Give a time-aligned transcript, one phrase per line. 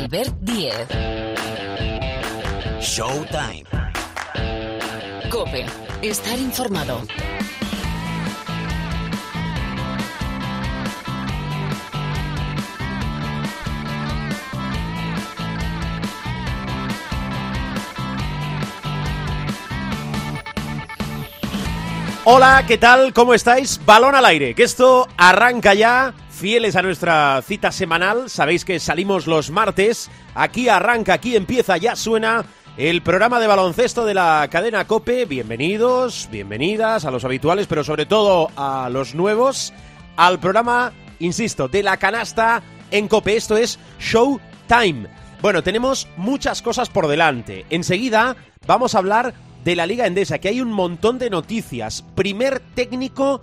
[0.00, 0.88] Albert Diez.
[2.80, 3.64] Showtime.
[5.28, 5.66] Cope.
[6.00, 7.02] Estar informado.
[22.24, 23.12] Hola, ¿qué tal?
[23.12, 23.78] ¿Cómo estáis?
[23.84, 26.14] Balón al aire, que esto arranca ya.
[26.40, 30.10] Fieles a nuestra cita semanal, sabéis que salimos los martes.
[30.34, 32.46] Aquí arranca, aquí empieza, ya suena
[32.78, 35.26] el programa de baloncesto de la cadena Cope.
[35.26, 39.74] Bienvenidos, bienvenidas a los habituales, pero sobre todo a los nuevos.
[40.16, 43.36] Al programa, insisto, de la canasta en Cope.
[43.36, 45.08] Esto es Show Time.
[45.42, 47.66] Bueno, tenemos muchas cosas por delante.
[47.68, 48.34] Enseguida
[48.66, 52.02] vamos a hablar de la Liga Endesa, que hay un montón de noticias.
[52.14, 53.42] Primer técnico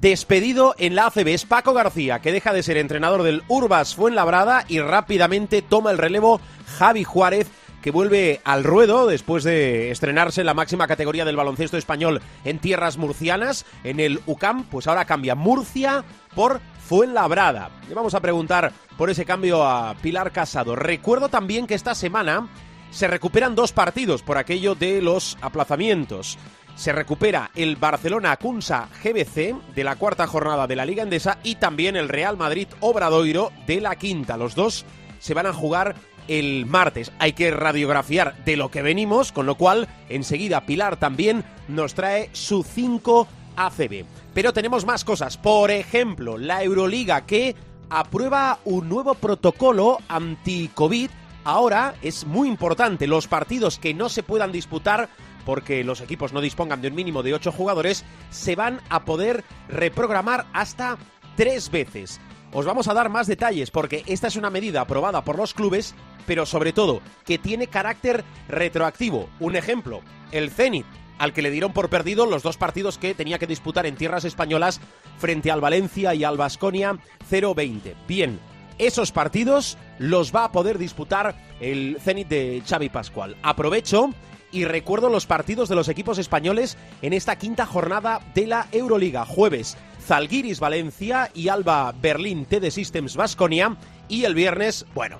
[0.00, 4.64] despedido en la ACB es Paco García, que deja de ser entrenador del Urbas Fuenlabrada
[4.68, 6.40] y rápidamente toma el relevo
[6.78, 7.48] Javi Juárez,
[7.82, 12.58] que vuelve al ruedo después de estrenarse en la máxima categoría del baloncesto español en
[12.58, 16.04] tierras murcianas, en el UCAM, pues ahora cambia Murcia
[16.34, 17.70] por Fuenlabrada.
[17.88, 20.74] Le vamos a preguntar por ese cambio a Pilar Casado.
[20.74, 22.48] Recuerdo también que esta semana
[22.90, 26.38] se recuperan dos partidos por aquello de los aplazamientos.
[26.78, 31.56] Se recupera el Barcelona Cunsa GBC de la cuarta jornada de la Liga Endesa y
[31.56, 34.36] también el Real Madrid Obradoiro de la quinta.
[34.36, 34.86] Los dos
[35.18, 35.96] se van a jugar
[36.28, 37.10] el martes.
[37.18, 42.30] Hay que radiografiar de lo que venimos, con lo cual enseguida Pilar también nos trae
[42.30, 43.26] su 5
[43.56, 44.04] ACB.
[44.32, 45.36] Pero tenemos más cosas.
[45.36, 47.56] Por ejemplo, la Euroliga que
[47.90, 51.10] aprueba un nuevo protocolo anti-COVID
[51.42, 55.08] ahora es muy importante los partidos que no se puedan disputar
[55.48, 59.44] porque los equipos no dispongan de un mínimo de 8 jugadores, se van a poder
[59.70, 60.98] reprogramar hasta
[61.36, 62.20] tres veces.
[62.52, 65.94] Os vamos a dar más detalles porque esta es una medida aprobada por los clubes,
[66.26, 69.30] pero sobre todo que tiene carácter retroactivo.
[69.40, 70.84] Un ejemplo, el Zenit,
[71.16, 74.26] al que le dieron por perdido los dos partidos que tenía que disputar en tierras
[74.26, 74.82] españolas
[75.16, 76.98] frente al Valencia y al Basconia
[77.30, 77.94] 0-20.
[78.06, 78.38] Bien,
[78.76, 83.34] esos partidos los va a poder disputar el Zenit de Xavi Pascual.
[83.42, 84.10] Aprovecho
[84.52, 89.24] y recuerdo los partidos de los equipos españoles en esta quinta jornada de la Euroliga.
[89.24, 89.76] Jueves,
[90.06, 93.76] Zalgiris Valencia y Alba Berlín TD Systems Basconia.
[94.08, 95.18] Y el viernes, bueno,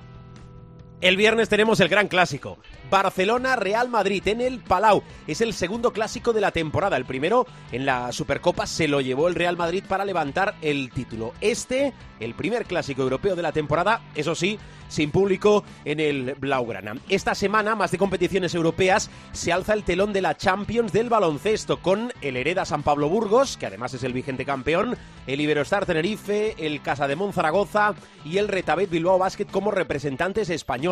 [1.01, 2.57] el viernes tenemos el gran clásico.
[2.89, 5.03] Barcelona Real Madrid en el Palau.
[5.27, 6.97] Es el segundo clásico de la temporada.
[6.97, 11.33] El primero en la Supercopa se lo llevó el Real Madrid para levantar el título.
[11.39, 16.95] Este, el primer clásico europeo de la temporada, eso sí, sin público en el Blaugrana.
[17.07, 21.77] Esta semana, más de competiciones europeas, se alza el telón de la Champions del baloncesto
[21.77, 26.55] con el Hereda San Pablo Burgos, que además es el vigente campeón, el Iberostar Tenerife,
[26.57, 27.93] el Casa de Zaragoza
[28.25, 30.88] y el Retabet Bilbao Basket como representantes españoles.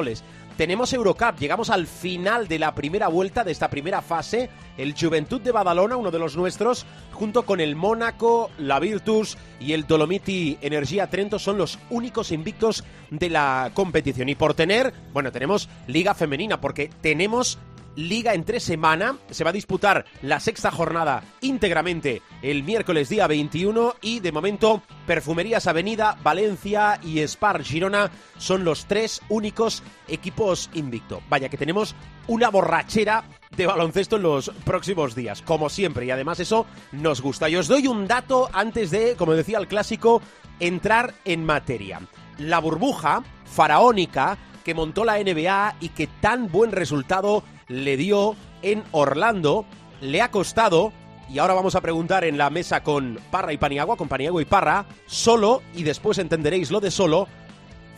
[0.57, 4.49] Tenemos Eurocup, llegamos al final de la primera vuelta de esta primera fase.
[4.75, 9.73] El Juventud de Badalona, uno de los nuestros, junto con el Mónaco, la Virtus y
[9.73, 14.29] el Dolomiti Energía Trento son los únicos invictos de la competición.
[14.29, 17.59] Y por tener, bueno, tenemos Liga Femenina, porque tenemos
[17.97, 19.17] Liga entre semana.
[19.31, 24.83] Se va a disputar la sexta jornada íntegramente el miércoles día 21 y de momento
[25.07, 31.23] Perfumerías Avenida, Valencia y Spar Girona son los tres únicos equipos invicto.
[31.27, 31.95] Vaya que tenemos
[32.27, 33.23] una borrachera
[33.55, 37.49] de baloncesto en los próximos días, como siempre, y además eso nos gusta.
[37.49, 40.21] Y os doy un dato antes de, como decía el clásico,
[40.59, 42.01] entrar en materia.
[42.37, 48.83] La burbuja faraónica que montó la NBA y que tan buen resultado le dio en
[48.91, 49.65] Orlando,
[50.01, 50.91] le ha costado,
[51.29, 54.45] y ahora vamos a preguntar en la mesa con Parra y Paniagua, con Paniagua y
[54.45, 57.27] Parra, solo, y después entenderéis lo de solo,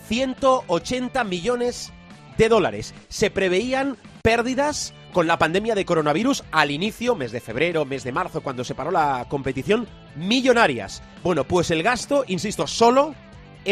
[0.08, 1.94] 180 millones
[2.38, 2.94] de dólares.
[3.10, 8.12] Se preveían pérdidas con la pandemia de coronavirus al inicio, mes de febrero, mes de
[8.12, 11.04] marzo, cuando se paró la competición, millonarias.
[11.24, 13.14] Bueno, pues el gasto, insisto, solo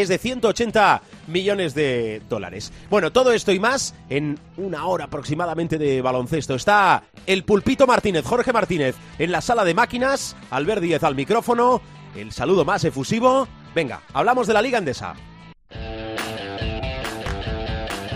[0.00, 2.72] es de 180 millones de dólares.
[2.90, 6.54] Bueno, todo esto y más en una hora aproximadamente de baloncesto.
[6.54, 11.80] Está el pulpito Martínez, Jorge Martínez, en la sala de máquinas, Albert Díez al micrófono,
[12.16, 13.48] el saludo más efusivo.
[13.74, 15.14] Venga, hablamos de la Liga Endesa.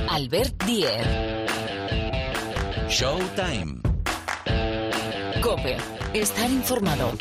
[0.09, 1.07] Albert Díez.
[2.89, 3.81] Showtime.
[5.41, 5.77] Cope.
[6.13, 7.13] Estar informado.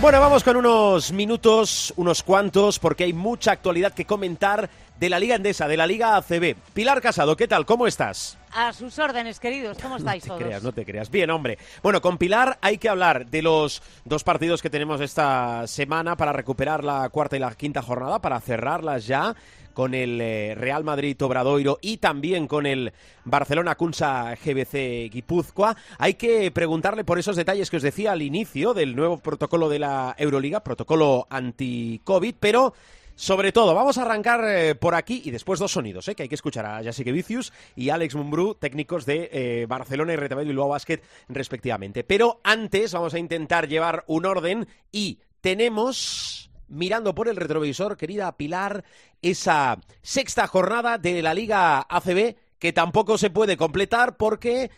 [0.00, 4.68] Bueno, vamos con unos minutos, unos cuantos, porque hay mucha actualidad que comentar
[5.00, 6.54] de la Liga Endesa, de la Liga ACB.
[6.74, 7.64] Pilar Casado, ¿qué tal?
[7.64, 8.36] ¿Cómo estás?
[8.52, 9.78] A sus órdenes, queridos.
[9.80, 10.38] ¿Cómo estáis no todos?
[10.40, 11.10] te creas, no te creas.
[11.10, 11.56] Bien, hombre.
[11.82, 16.32] Bueno, con Pilar hay que hablar de los dos partidos que tenemos esta semana para
[16.32, 19.34] recuperar la cuarta y la quinta jornada, para cerrarlas ya
[19.76, 22.94] con el eh, Real Madrid Obradoiro y también con el
[23.26, 25.76] Barcelona Cunsa GBC Guipúzcoa.
[25.98, 29.78] Hay que preguntarle por esos detalles que os decía al inicio del nuevo protocolo de
[29.78, 32.72] la Euroliga, protocolo anti-COVID, pero
[33.16, 36.28] sobre todo, vamos a arrancar eh, por aquí y después dos sonidos, eh, que hay
[36.30, 40.68] que escuchar a Jessica Vicius y Alex Mumbrú, técnicos de eh, Barcelona y Retabel Bilbao
[40.68, 42.02] Basket, respectivamente.
[42.02, 48.36] Pero antes vamos a intentar llevar un orden y tenemos mirando por el retrovisor, querida
[48.36, 48.84] Pilar,
[49.22, 54.70] esa sexta jornada de la Liga ACB que tampoco se puede completar porque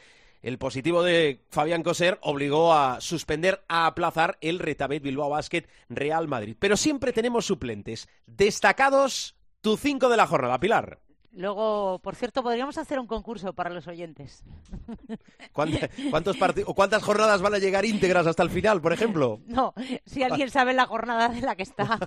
[0.42, 6.28] el positivo de Fabián Coser obligó a suspender, a aplazar el Retabet Bilbao Basket Real
[6.28, 6.56] Madrid.
[6.58, 8.08] Pero siempre tenemos suplentes.
[8.26, 11.00] Destacados, tu cinco de la jornada, Pilar.
[11.32, 14.42] Luego, por cierto, podríamos hacer un concurso para los oyentes.
[15.52, 19.40] ¿Cuánta- ¿Cuántos parti- o ¿Cuántas jornadas van a llegar íntegras hasta el final, por ejemplo?
[19.46, 19.74] No,
[20.06, 21.98] si alguien sabe la jornada de la que está.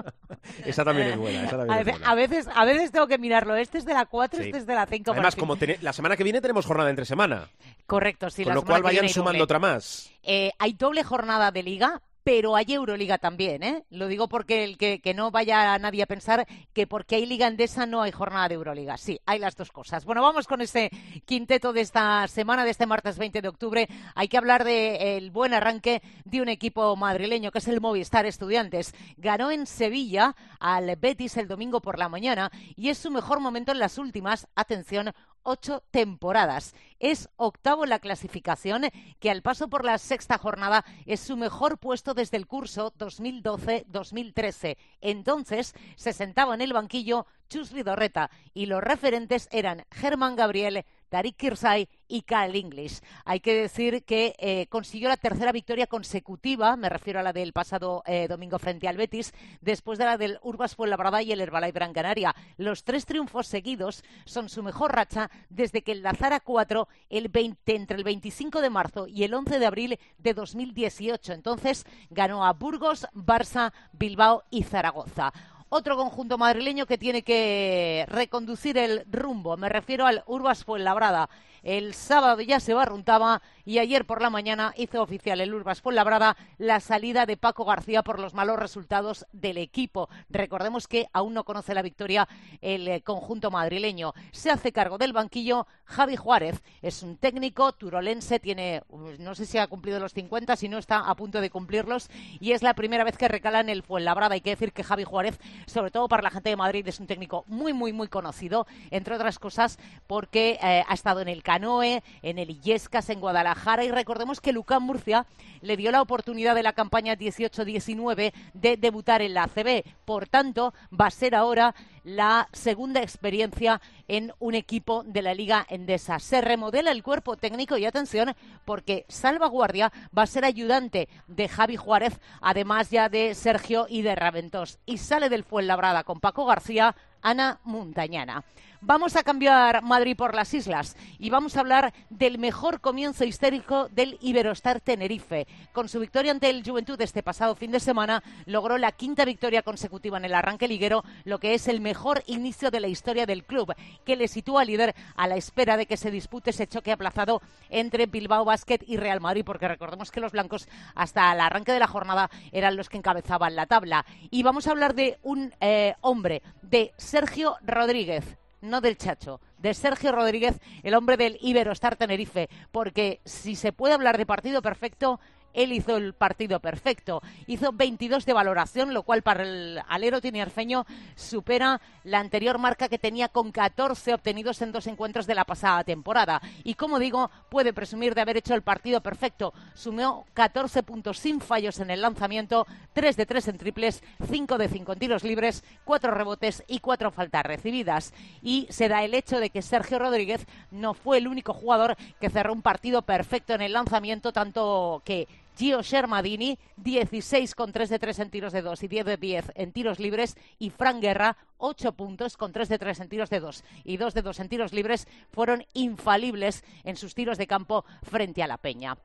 [0.64, 1.44] Esa también es buena.
[1.44, 2.08] Esa también A es ve- buena.
[2.10, 3.54] a veces, a veces tengo que mirarlo.
[3.56, 4.46] Este es de la 4, Sí.
[4.46, 5.12] este es de la 5.
[5.12, 7.48] Además, como la semana que viene tenemos jornada entre semana,
[7.86, 8.42] Correcto, sí.
[8.44, 9.42] con la lo cual vayan sumando doble.
[9.44, 10.10] otra más.
[10.22, 13.84] Eh, hay doble jornada de liga, pero hay Euroliga también, ¿eh?
[13.90, 17.84] Lo digo porque el que, no vaya nadie a pensar que porque hay Liga Endesa
[17.84, 18.96] no hay jornada de Euroliga.
[18.96, 20.06] Sí, hay las dos cosas.
[20.06, 20.90] Bueno, vamos con ese
[21.26, 23.88] quinteto de esta semana, de este martes 20 de octubre.
[24.14, 28.94] Hay que hablar del buen arranque de un equipo madrileño que es el Movistar Estudiantes.
[29.18, 33.70] Ganó en Sevilla al Betis el domingo por la mañana y es su mejor momento
[33.70, 35.12] en las últimas, atención,
[35.44, 36.74] ocho temporadas.
[36.98, 38.84] Es octavo en la clasificación,
[39.20, 44.76] que al paso por la sexta jornada es su mejor puesto desde el curso 2012-2013.
[45.00, 50.84] Entonces se sentaba en el banquillo Chus Vidorreta y los referentes eran Germán Gabriel,
[51.14, 52.98] Tarik Kirsay y Cal English.
[53.24, 57.52] Hay que decir que eh, consiguió la tercera victoria consecutiva, me refiero a la del
[57.52, 61.70] pasado eh, domingo frente al Betis, después de la del Urbas Fuenlabrada y el Herbalife
[61.70, 62.34] Gran Canaria.
[62.56, 67.96] Los tres triunfos seguidos son su mejor racha desde que enlazara cuatro el 20, entre
[67.96, 71.32] el 25 de marzo y el 11 de abril de 2018.
[71.32, 75.32] Entonces ganó a Burgos, Barça, Bilbao y Zaragoza.
[75.76, 79.56] Otro conjunto madrileño que tiene que reconducir el rumbo.
[79.56, 81.28] Me refiero al Urbas Fuenlabrada.
[81.64, 86.36] El sábado ya se barruntaba y ayer por la mañana hizo oficial el Urbas Fuenlabrada
[86.58, 90.10] la salida de Paco García por los malos resultados del equipo.
[90.28, 92.28] Recordemos que aún no conoce la victoria
[92.60, 94.12] el eh, conjunto madrileño.
[94.30, 96.62] Se hace cargo del banquillo Javi Juárez.
[96.82, 100.76] Es un técnico turolense, tiene, uh, no sé si ha cumplido los 50, si no
[100.76, 104.34] está a punto de cumplirlos y es la primera vez que recala en el Fuenlabrada.
[104.34, 107.06] Hay que decir que Javi Juárez, sobre todo para la gente de Madrid, es un
[107.06, 112.38] técnico muy, muy, muy conocido, entre otras cosas porque eh, ha estado en el En
[112.38, 115.24] el Illescas, en Guadalajara y recordemos que Lucán Murcia
[115.60, 119.84] le dio la oportunidad de la campaña 18-19 de debutar en la ACB.
[120.04, 125.64] Por tanto, va a ser ahora la segunda experiencia en un equipo de la Liga
[125.68, 126.18] Endesa.
[126.18, 128.34] Se remodela el cuerpo técnico y atención
[128.64, 134.16] porque Salvaguardia va a ser ayudante de Javi Juárez, además ya de Sergio y de
[134.16, 134.80] Raventós.
[134.86, 138.44] Y sale del Fuenlabrada con Paco García, Ana Montañana.
[138.86, 143.88] Vamos a cambiar Madrid por las islas y vamos a hablar del mejor comienzo histórico
[143.88, 145.46] del Iberostar Tenerife.
[145.72, 149.62] Con su victoria ante el Juventud este pasado fin de semana, logró la quinta victoria
[149.62, 153.44] consecutiva en el arranque liguero, lo que es el mejor inicio de la historia del
[153.44, 153.72] club,
[154.04, 158.04] que le sitúa líder a la espera de que se dispute ese choque aplazado entre
[158.04, 161.86] Bilbao Basket y Real Madrid, porque recordemos que los blancos hasta el arranque de la
[161.86, 164.04] jornada eran los que encabezaban la tabla.
[164.30, 169.74] Y vamos a hablar de un eh, hombre, de Sergio Rodríguez no del Chacho, de
[169.74, 175.20] Sergio Rodríguez, el hombre del Iberostar Tenerife, porque si se puede hablar de partido perfecto,
[175.54, 177.22] él hizo el partido perfecto.
[177.46, 180.84] Hizo 22 de valoración, lo cual para el alero tinerfeño
[181.14, 185.84] supera la anterior marca que tenía con 14 obtenidos en dos encuentros de la pasada
[185.84, 186.42] temporada.
[186.64, 189.54] Y como digo, puede presumir de haber hecho el partido perfecto.
[189.74, 194.68] Sumó 14 puntos sin fallos en el lanzamiento, 3 de 3 en triples, 5 de
[194.68, 198.12] 5 en tiros libres, 4 rebotes y 4 faltas recibidas.
[198.42, 202.30] Y se da el hecho de que Sergio Rodríguez no fue el único jugador que
[202.30, 207.98] cerró un partido perfecto en el lanzamiento, tanto que Gio Shermadini, 16 con 3 de
[207.98, 210.36] 3 en tiros de 2 y 10 de 10 en tiros libres.
[210.58, 214.14] Y Fran Guerra, 8 puntos con 3 de 3 en tiros de 2 y 2
[214.14, 218.58] de 2 en tiros libres, fueron infalibles en sus tiros de campo frente a la
[218.58, 218.96] Peña.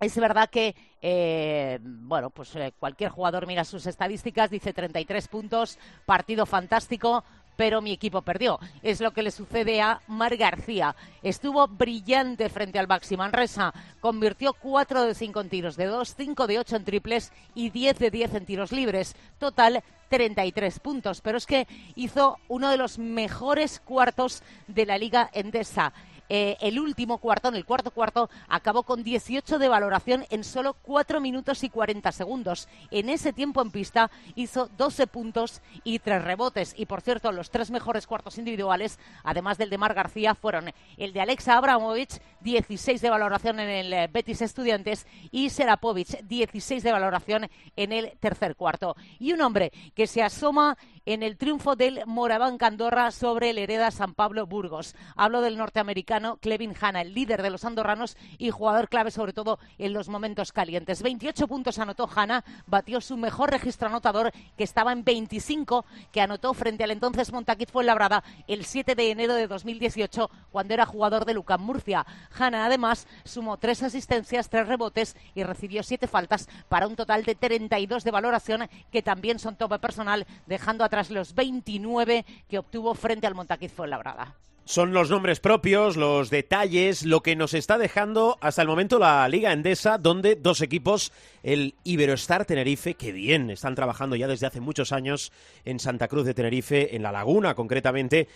[0.00, 5.78] es verdad que, eh, bueno, pues eh, cualquier jugador mira sus estadísticas, dice 33 puntos,
[6.04, 7.24] partido fantástico,
[7.56, 8.60] pero mi equipo perdió.
[8.82, 10.94] Es lo que le sucede a Mar García.
[11.22, 13.72] Estuvo brillante frente al Baxi Manresa.
[14.00, 17.98] Convirtió 4 de 5 en tiros de 2, 5 de 8 en triples y 10
[17.98, 19.16] de 10 en tiros libres.
[19.38, 21.20] Total 33 puntos.
[21.20, 25.92] Pero es que hizo uno de los mejores cuartos de la Liga Endesa.
[26.28, 30.74] Eh, el último cuarto, en el cuarto cuarto, acabó con 18 de valoración en solo
[30.82, 32.68] 4 minutos y 40 segundos.
[32.90, 36.74] En ese tiempo en pista hizo 12 puntos y 3 rebotes.
[36.76, 41.12] Y por cierto, los tres mejores cuartos individuales, además del de Mar García, fueron el
[41.12, 46.92] de Alexa Abramovich, 16 de valoración en el eh, Betis Estudiantes, y Serapovic, 16 de
[46.92, 48.94] valoración en el tercer cuarto.
[49.18, 53.92] Y un hombre que se asoma en el triunfo del Moraván Candorra sobre el Hereda
[53.92, 54.96] San Pablo Burgos.
[55.14, 59.60] Hablo del norteamericano Clevin Hanna, el líder de los andorranos y jugador clave sobre todo
[59.78, 61.02] en los momentos calientes.
[61.02, 66.52] 28 puntos anotó Hanna, batió su mejor registro anotador que estaba en 25 que anotó
[66.54, 71.34] frente al entonces Montaquit Fuenlabrada el 7 de enero de 2018 cuando era jugador de
[71.34, 72.04] Lucam Murcia.
[72.38, 77.34] Hanna además sumó tres asistencias, tres rebotes y recibió siete faltas para un total de
[77.34, 83.26] 32 de valoración que también son tope personal dejando atrás los 29 que obtuvo frente
[83.26, 84.36] al Montaquiz Fuenlabrada.
[84.68, 89.28] Son los nombres propios, los detalles, lo que nos está dejando hasta el momento la
[89.28, 91.12] Liga Endesa, donde dos equipos,
[91.44, 95.30] el Iberostar Tenerife, que bien, están trabajando ya desde hace muchos años
[95.64, 98.26] en Santa Cruz de Tenerife, en La Laguna concretamente.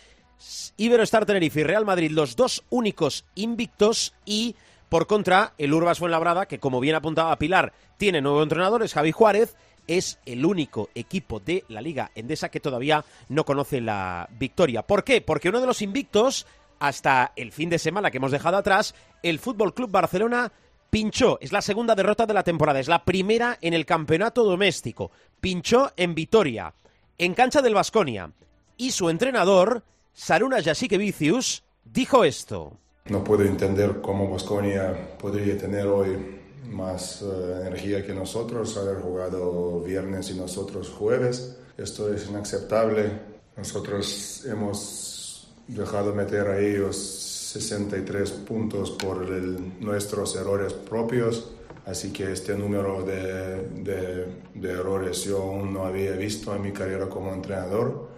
[0.77, 4.57] Iberostar Tenerife y Real Madrid, los dos únicos invictos y
[4.89, 9.13] por contra el Urbas Fuenlabrada, que como bien apuntaba Pilar, tiene nuevo entrenador, es Javi
[9.13, 9.57] Juárez,
[9.87, 14.83] es el único equipo de la Liga Endesa que todavía no conoce la victoria.
[14.83, 15.21] ¿Por qué?
[15.21, 16.47] Porque uno de los invictos,
[16.79, 20.53] hasta el fin de semana que hemos dejado atrás, el Fútbol Club Barcelona
[20.91, 21.39] pinchó.
[21.41, 25.11] Es la segunda derrota de la temporada, es la primera en el campeonato doméstico.
[25.41, 26.75] Pinchó en Vitoria,
[27.19, 28.33] en cancha del Vasconia.
[28.77, 30.59] Y su entrenador, Saruna
[30.99, 32.77] Vicius, dijo esto.
[33.07, 36.41] No puedo entender cómo Vasconia podría tener hoy
[36.71, 37.27] más eh,
[37.63, 41.57] energía que nosotros, haber jugado viernes y nosotros jueves.
[41.77, 43.11] Esto es inaceptable.
[43.57, 51.51] Nosotros hemos dejado meter a ellos 63 puntos por nuestros errores propios.
[51.87, 57.09] Así que este número de, de errores yo aún no había visto en mi carrera
[57.09, 58.10] como entrenador.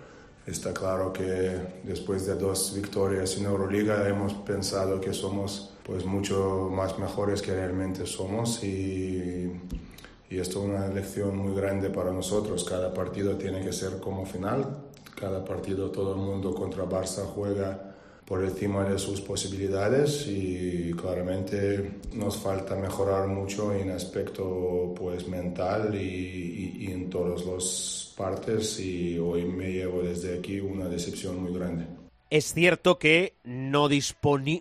[0.46, 6.68] Está claro que después de dos victorias en Euroliga hemos pensado que somos pues mucho
[6.72, 9.52] más mejores que realmente somos y,
[10.30, 12.64] y esto es una lección muy grande para nosotros.
[12.64, 14.82] Cada partido tiene que ser como final,
[15.14, 17.91] cada partido todo el mundo contra Barça juega
[18.26, 25.94] por encima de sus posibilidades y claramente nos falta mejorar mucho en aspecto pues mental
[25.94, 31.52] y, y en todas las partes y hoy me llevo desde aquí una decepción muy
[31.52, 32.01] grande.
[32.32, 33.90] Es cierto que no,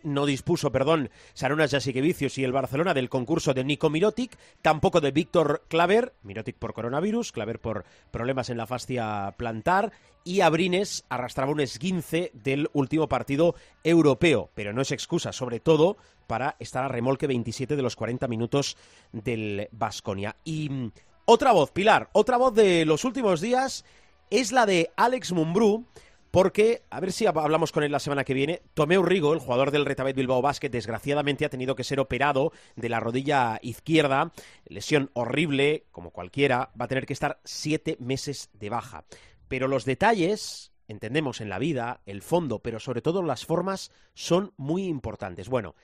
[0.04, 5.12] no dispuso perdón, Sarunas Jasikevicius y el Barcelona del concurso de Nico Mirotic, tampoco de
[5.12, 9.94] Víctor Claver, Mirotic por coronavirus, Claver por problemas en la fascia plantar,
[10.26, 15.96] y Abrines arrastraba un esguince del último partido europeo, pero no es excusa, sobre todo
[16.28, 18.76] para estar a remolque 27 de los 40 minutos
[19.14, 20.36] del Basconia.
[20.44, 20.92] Y mm,
[21.24, 23.86] otra voz, Pilar, otra voz de los últimos días
[24.30, 25.86] es la de Alex Mumbrú,
[26.32, 29.70] porque, a ver si hablamos con él la semana que viene, Tomeu Rigo, el jugador
[29.70, 34.32] del Retabet Bilbao Basket, desgraciadamente ha tenido que ser operado de la rodilla izquierda,
[34.66, 39.04] lesión horrible, como cualquiera, va a tener que estar siete meses de baja.
[39.50, 44.54] Pero los detalles, entendemos en la vida, el fondo, pero sobre todo las formas, son
[44.56, 45.50] muy importantes.
[45.50, 45.76] Bueno,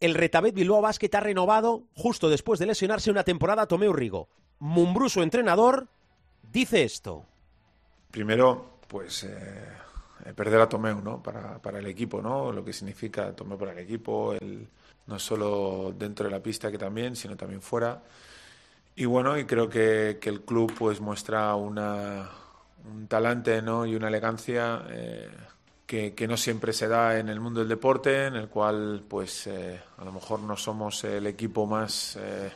[0.00, 4.28] el Retabet Bilbao Basket ha renovado, justo después de lesionarse una temporada, Tomeu Rigo.
[4.58, 5.88] Mumbruso entrenador,
[6.42, 7.24] dice esto.
[8.10, 11.22] Primero, pues eh, perder a Tomeu ¿no?
[11.22, 12.50] Para, para, el equipo, ¿no?
[12.50, 14.66] lo que significa Tomeu para el equipo, el,
[15.06, 18.02] no solo dentro de la pista que también, sino también fuera.
[18.96, 22.28] Y bueno, y creo que, que el club pues muestra una,
[22.90, 23.86] un talante ¿no?
[23.86, 25.30] y una elegancia eh,
[25.86, 29.46] que, que, no siempre se da en el mundo del deporte, en el cual pues
[29.46, 32.50] eh, a lo mejor no somos el equipo más eh,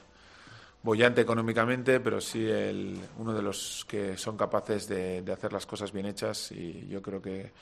[0.83, 5.67] bollante económicamente, pero sí el, uno de los que son capaces de, de, hacer las
[5.67, 7.53] cosas bien hechas y yo creo que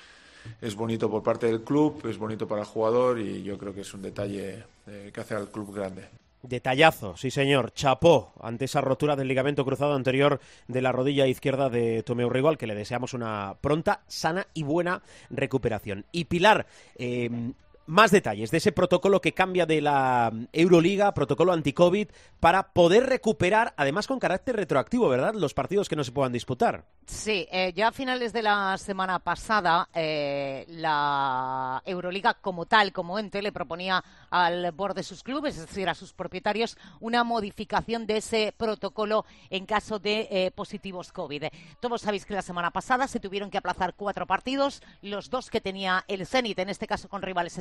[0.61, 3.83] es bonito por parte del club, es bonito para el jugador y yo creo que
[3.83, 6.09] es un detalle eh, que hace al club grande.
[6.43, 11.69] Detallazo, sí señor, chapó ante esa rotura del ligamento cruzado anterior de la rodilla izquierda
[11.69, 16.07] de Tomeu Rigo, al que le deseamos una pronta, sana y buena recuperación.
[16.13, 17.53] Y Pilar, eh,
[17.87, 22.09] más detalles de ese protocolo que cambia de la Euroliga, protocolo anti-COVID,
[22.39, 26.85] para poder recuperar, además con carácter retroactivo, ¿verdad?, los partidos que no se puedan disputar.
[27.07, 33.19] Sí, eh, ya a finales de la semana pasada, eh, la Euroliga como tal, como
[33.19, 38.07] ente, le proponía al board de sus clubes, es decir, a sus propietarios, una modificación
[38.07, 41.47] de ese protocolo en caso de eh, positivos COVID.
[41.81, 45.61] Todos sabéis que la semana pasada se tuvieron que aplazar cuatro partidos, los dos que
[45.61, 47.59] tenía el Zenit, en este caso con rivales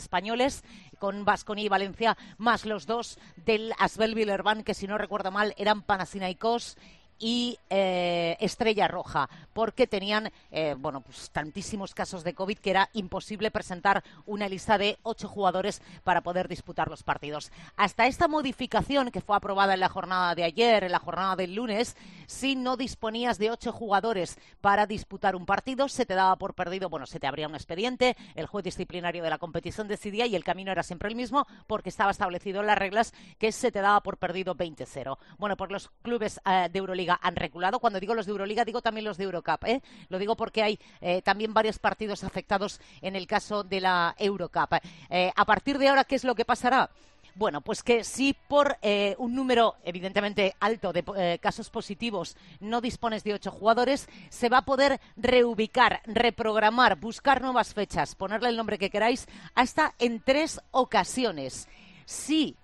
[0.97, 5.53] con Vasconia y Valencia, más los dos del Asbel Villerban, que si no recuerdo mal
[5.57, 6.77] eran Panathinaikos
[7.19, 12.89] y eh, Estrella Roja, porque tenían eh, bueno, pues tantísimos casos de COVID que era
[12.93, 17.51] imposible presentar una lista de ocho jugadores para poder disputar los partidos.
[17.75, 21.55] Hasta esta modificación que fue aprobada en la jornada de ayer, en la jornada del
[21.55, 21.95] lunes,
[22.27, 26.89] si no disponías de ocho jugadores para disputar un partido, se te daba por perdido,
[26.89, 30.43] bueno, se te abría un expediente, el juez disciplinario de la competición decidía y el
[30.43, 34.01] camino era siempre el mismo porque estaba establecido en las reglas que se te daba
[34.01, 35.17] por perdido 20-0.
[35.37, 37.79] Bueno, pues los clubes eh, de Euroliga han reculado.
[37.79, 39.63] Cuando digo los de Euroliga, digo también los de Eurocup.
[39.65, 39.81] ¿eh?
[40.09, 44.75] Lo digo porque hay eh, también varios partidos afectados en el caso de la Eurocup.
[45.09, 46.89] Eh, a partir de ahora, ¿qué es lo que pasará?
[47.35, 48.77] Bueno, pues que si por
[49.17, 54.65] un número evidentemente alto de casos positivos no dispones de ocho jugadores, se va a
[54.65, 61.69] poder reubicar, reprogramar, buscar nuevas fechas, ponerle el nombre que queráis, hasta en tres ocasiones.
[62.03, 62.57] Si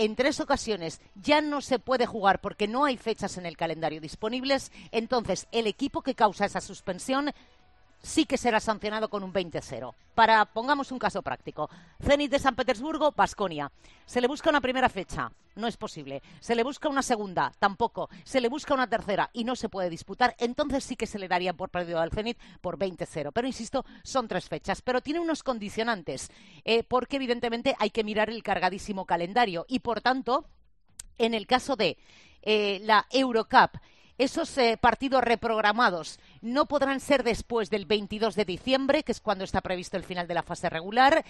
[0.00, 4.00] en tres ocasiones ya no se puede jugar porque no hay fechas en el calendario
[4.00, 7.32] disponibles, entonces el equipo que causa esa suspensión
[8.02, 9.94] sí que será sancionado con un 20-0.
[10.14, 11.70] Para, pongamos un caso práctico,
[12.02, 13.70] Zenit de San Petersburgo, Basconia.
[14.06, 16.22] Se le busca una primera fecha, no es posible.
[16.40, 18.08] Se le busca una segunda, tampoco.
[18.24, 20.34] Se le busca una tercera y no se puede disputar.
[20.38, 23.30] Entonces sí que se le daría por perdido al Zenit por 20-0.
[23.32, 24.82] Pero insisto, son tres fechas.
[24.82, 26.30] Pero tiene unos condicionantes,
[26.64, 30.46] eh, porque evidentemente hay que mirar el cargadísimo calendario y por tanto,
[31.18, 31.98] en el caso de
[32.42, 33.76] eh, la Eurocup,
[34.20, 39.44] esos eh, partidos reprogramados no podrán ser después del 22 de diciembre, que es cuando
[39.44, 41.24] está previsto el final de la fase regular.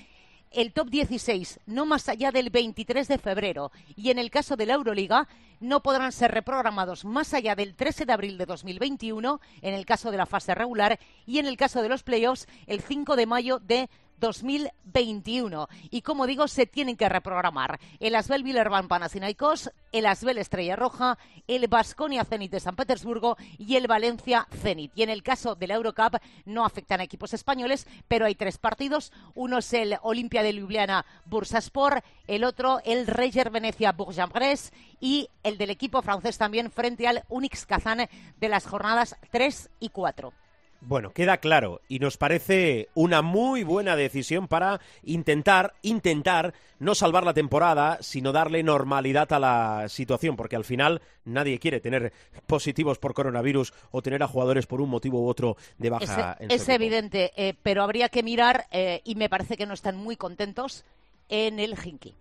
[0.51, 4.67] El top 16 no más allá del 23 de febrero y en el caso de
[4.67, 5.29] la Euroliga
[5.61, 10.11] no podrán ser reprogramados más allá del 13 de abril de 2021 en el caso
[10.11, 13.61] de la fase regular y en el caso de los playoffs el 5 de mayo
[13.61, 13.89] de
[14.21, 15.69] 2021.
[15.91, 21.19] Y como digo, se tienen que reprogramar el Asbel Villerban Panathinaikos, el Asbel Estrella Roja,
[21.49, 24.93] el Basconia Zenit de San Petersburgo y el Valencia Zenit.
[24.95, 28.59] Y en el caso de la Eurocup no afectan a equipos españoles, pero hay tres
[28.59, 29.13] partidos.
[29.35, 35.59] Uno es el Olimpia de Ljubljana Bursaspor, el otro el Reger Venecia Bourg-en-Bresse y el
[35.59, 40.33] del equipo francés también frente al Unix Kazan de las jornadas 3 y 4.
[40.83, 47.25] Bueno, queda claro y nos parece una muy buena decisión para intentar, intentar no salvar
[47.25, 52.13] la temporada, sino darle normalidad a la situación, porque al final nadie quiere tener
[52.47, 56.37] positivos por coronavirus o tener a jugadores por un motivo u otro de baja.
[56.41, 60.17] Es, evidente, eh, pero habría que mirar, eh, y me parece que no están muy
[60.17, 60.85] contentos,
[61.29, 62.15] en el Hinky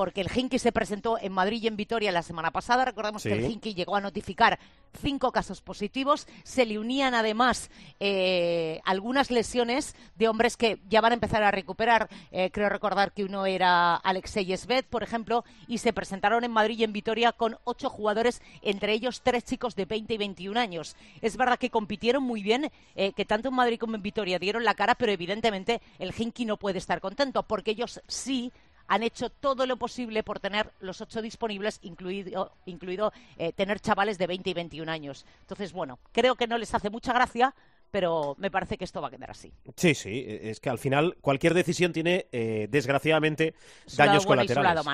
[0.00, 2.86] porque el Hinky se presentó en Madrid y en Vitoria la semana pasada.
[2.86, 4.58] Recordemos que el Hinky llegó a notificar
[4.98, 6.26] cinco casos positivos.
[6.42, 11.50] Se le unían además eh, algunas lesiones de hombres que ya van a empezar a
[11.50, 12.08] recuperar.
[12.32, 16.78] Eh, creo recordar que uno era Alexei Esbet, por ejemplo, y se presentaron en Madrid
[16.78, 20.96] y en Vitoria con ocho jugadores, entre ellos tres chicos de 20 y 21 años.
[21.20, 24.64] Es verdad que compitieron muy bien, eh, que tanto en Madrid como en Vitoria dieron
[24.64, 28.50] la cara, pero evidentemente el Hinky no puede estar contento porque ellos sí
[28.90, 34.18] han hecho todo lo posible por tener los ocho disponibles, incluido, incluido eh, tener chavales
[34.18, 35.24] de 20 y 21 años.
[35.42, 37.54] Entonces, bueno, creo que no les hace mucha gracia,
[37.92, 39.52] pero me parece que esto va a quedar así.
[39.76, 43.54] Sí, sí, es que al final cualquier decisión tiene, eh, desgraciadamente,
[43.96, 44.84] daños colaterales.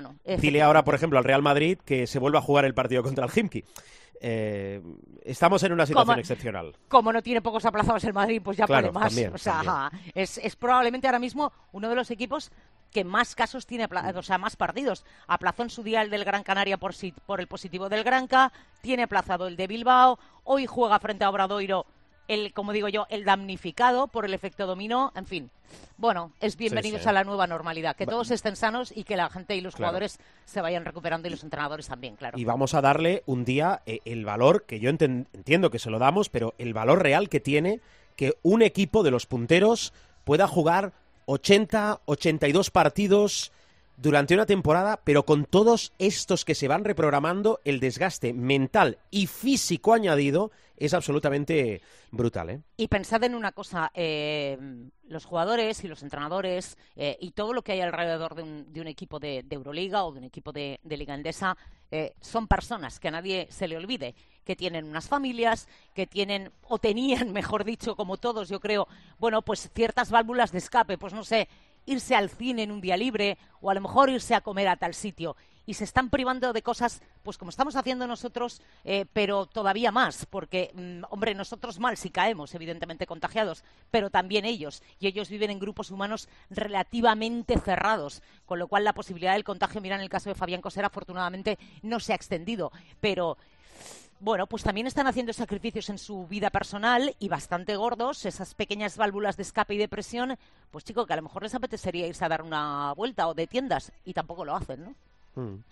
[0.43, 3.25] Dile ahora, por ejemplo, al Real Madrid que se vuelva a jugar el partido contra
[3.25, 3.65] el Himki.
[4.21, 4.83] Eh,
[5.25, 6.75] estamos en una situación excepcional.
[6.89, 9.17] Como no tiene pocos aplazados el Madrid, pues ya puede más.
[9.33, 12.51] o sea, es, es, probablemente ahora mismo uno de los equipos
[12.91, 15.05] que más casos tiene, o sea, más partidos.
[15.27, 16.95] Aplazó en su día el del Gran Canaria por,
[17.27, 21.87] por el positivo del Granca, tiene aplazado el de Bilbao, hoy juega frente a Obradoiro
[22.29, 25.51] el, como digo yo, el damnificado por el efecto dominó, en fin.
[25.97, 29.57] Bueno, es bienvenidos a la nueva normalidad, que todos estén sanos y que la gente
[29.57, 32.39] y los jugadores se vayan recuperando y los entrenadores también, claro.
[32.39, 35.99] Y vamos a darle un día eh, el valor, que yo entiendo que se lo
[35.99, 37.81] damos, pero el valor real que tiene
[38.15, 39.93] que un equipo de los punteros
[40.25, 40.93] pueda jugar
[41.27, 43.53] 80, 82 partidos
[43.97, 49.27] durante una temporada, pero con todos estos que se van reprogramando, el desgaste mental y
[49.27, 51.81] físico añadido es absolutamente
[52.11, 52.51] brutal.
[52.51, 52.61] ¿eh?
[52.77, 54.59] Y pensad en una cosa, eh,
[55.09, 58.81] los jugadores y los entrenadores eh, y todo lo que hay alrededor de un, de
[58.81, 61.57] un equipo de, Euroliga o de un equipo de, de Liga Endesa
[61.91, 66.51] eh, son personas que a nadie se le olvide, que tienen unas familias, que tienen
[66.69, 71.13] o tenían, mejor dicho, como todos, yo creo, bueno, pues ciertas válvulas de escape, pues
[71.13, 71.49] no sé,
[71.87, 74.77] irse al cine en un día libre o a lo mejor irse a comer a
[74.77, 75.37] tal sitio.
[75.69, 80.25] Y se están privando de cosas, pues como estamos haciendo nosotros, eh, pero todavía más,
[80.27, 84.81] porque, mmm, hombre, nosotros mal si caemos, evidentemente contagiados, pero también ellos.
[85.01, 89.81] Y ellos viven en grupos humanos relativamente cerrados, con lo cual la posibilidad del contagio,
[89.81, 92.71] mira, en el caso de Fabián Cosera, afortunadamente no se ha extendido,
[93.01, 93.37] pero
[94.21, 98.97] bueno, pues también están haciendo sacrificios en su vida personal y bastante gordos, esas pequeñas
[98.97, 100.37] válvulas de escape y de presión,
[100.71, 103.47] pues chico, que a lo mejor les apetecería irse a dar una vuelta o de
[103.47, 105.43] tiendas y tampoco lo hacen, ¿no?
[105.43, 105.63] Mm.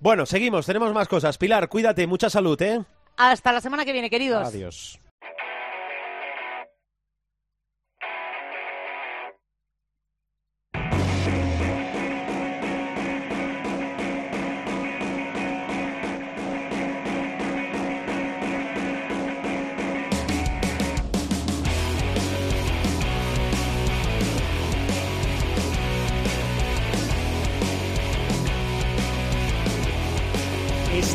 [0.00, 1.38] Bueno, seguimos, tenemos más cosas.
[1.38, 2.82] Pilar, cuídate, mucha salud, ¿eh?
[3.16, 4.48] Hasta la semana que viene, queridos.
[4.48, 4.98] Adiós.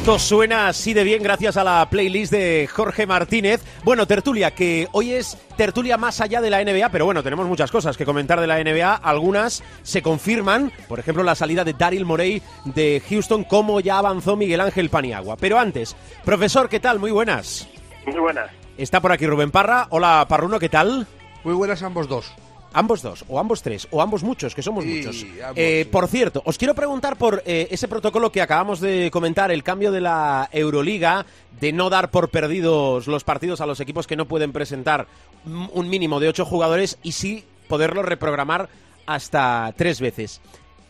[0.09, 3.61] Esto suena así de bien gracias a la playlist de Jorge Martínez.
[3.83, 7.69] Bueno, tertulia, que hoy es tertulia más allá de la NBA, pero bueno, tenemos muchas
[7.69, 8.91] cosas que comentar de la NBA.
[8.91, 14.35] Algunas se confirman, por ejemplo, la salida de Daryl Morey de Houston, como ya avanzó
[14.35, 15.37] Miguel Ángel Paniagua.
[15.37, 15.95] Pero antes,
[16.25, 16.97] profesor, ¿qué tal?
[16.97, 17.69] Muy buenas.
[18.07, 18.49] Muy buenas.
[18.79, 19.85] Está por aquí Rubén Parra.
[19.91, 21.05] Hola, Parruno, ¿qué tal?
[21.43, 22.33] Muy buenas ambos dos.
[22.71, 25.25] Ambos dos, o ambos tres, o ambos muchos, que somos sí, muchos.
[25.55, 25.87] Eh.
[25.91, 29.91] Por cierto, os quiero preguntar por eh, ese protocolo que acabamos de comentar, el cambio
[29.91, 31.25] de la Euroliga,
[31.59, 35.07] de no dar por perdidos los partidos a los equipos que no pueden presentar
[35.45, 38.69] un mínimo de ocho jugadores y sí poderlo reprogramar
[39.07, 40.41] hasta tres veces.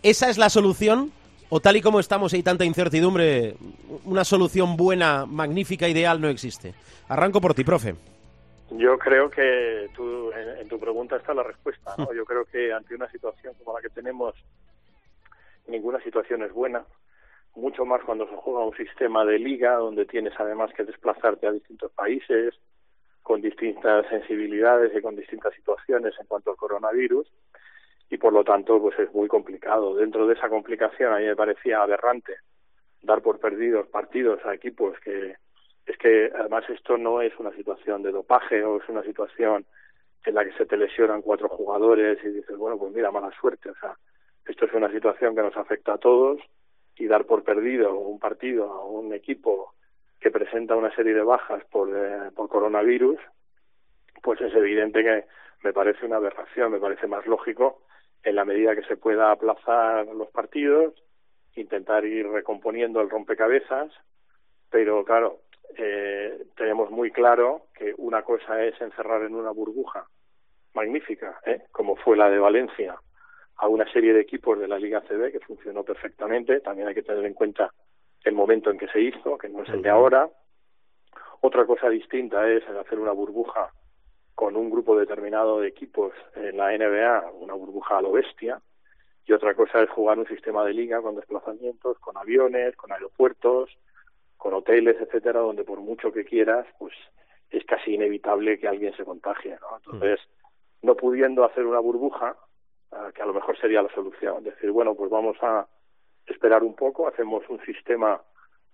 [0.04, 1.12] ¿Esa es la solución?
[1.50, 3.56] ¿O tal y como estamos hay tanta incertidumbre,
[4.04, 6.74] una solución buena, magnífica, ideal no existe?
[7.08, 7.96] Arranco por ti, profe.
[8.72, 11.96] Yo creo que tú, en, tu pregunta está la respuesta.
[11.98, 12.14] ¿no?
[12.14, 14.36] Yo creo que ante una situación como la que tenemos,
[15.68, 16.86] ninguna situación es buena.
[17.56, 21.52] Mucho más cuando se juega un sistema de liga donde tienes además que desplazarte a
[21.52, 22.54] distintos países
[23.24, 27.28] con distintas sensibilidades y con distintas situaciones en cuanto al coronavirus
[28.10, 29.96] y por lo tanto pues es muy complicado.
[29.96, 32.38] Dentro de esa complicación a mí me parecía aberrante
[33.02, 35.36] dar por perdidos partidos a equipos que
[35.90, 39.66] es que además esto no es una situación de dopaje o es una situación
[40.24, 43.72] en la que se te lesionan cuatro jugadores y dices, bueno, pues mira, mala suerte.
[43.72, 43.98] O sea,
[44.46, 46.40] esto es una situación que nos afecta a todos
[46.96, 49.74] y dar por perdido un partido a un equipo
[50.20, 53.20] que presenta una serie de bajas por, eh, por coronavirus,
[54.22, 55.26] pues es evidente que
[55.64, 57.82] me parece una aberración, me parece más lógico
[58.22, 60.94] en la medida que se pueda aplazar los partidos,
[61.56, 63.92] intentar ir recomponiendo el rompecabezas,
[64.70, 65.40] pero claro,
[65.78, 70.08] eh, tenemos muy claro que una cosa es encerrar en una burbuja
[70.74, 71.64] magnífica, ¿eh?
[71.72, 72.98] como fue la de Valencia,
[73.58, 76.62] a una serie de equipos de la Liga CB que funcionó perfectamente.
[76.62, 77.74] También hay que tener en cuenta
[78.24, 80.30] el momento en que se hizo, que no es el de ahora.
[81.42, 83.72] Otra cosa distinta es hacer una burbuja
[84.36, 88.62] con un grupo determinado de equipos en la NBA, una burbuja a lo bestia,
[89.26, 93.70] y otra cosa es jugar un sistema de liga con desplazamientos, con aviones, con aeropuertos,
[94.40, 96.94] con hoteles, etcétera, donde por mucho que quieras, pues
[97.52, 99.78] es casi inevitable que alguien se contagie, ¿no?
[99.78, 100.20] Entonces,
[100.82, 102.38] no pudiendo hacer una burbuja,
[102.92, 105.68] uh, que a lo mejor sería la solución, decir, bueno, pues vamos a
[106.26, 108.22] esperar un poco, hacemos un sistema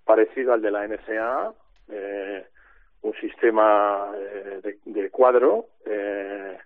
[0.04, 1.54] parecido al de la NCAA,
[1.90, 2.46] eh,
[3.02, 6.60] un sistema eh, de, de, cuadro, eh,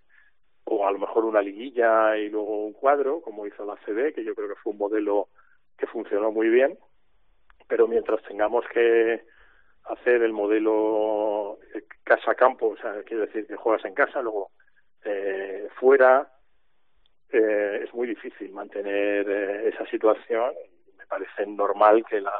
[0.66, 4.26] o a lo mejor una liguilla y luego un cuadro, como hizo la CB, que
[4.26, 5.30] yo creo que fue un modelo
[5.78, 6.78] que funcionó muy bien,
[7.70, 9.24] pero mientras tengamos que
[9.86, 11.60] hacer el modelo
[12.04, 14.52] casa-campo, o sea, quiere decir que juegas en casa, luego
[15.06, 16.30] eh, fuera,
[17.32, 20.52] eh, es muy difícil mantener eh, esa situación.
[20.98, 22.34] Me parece normal que la,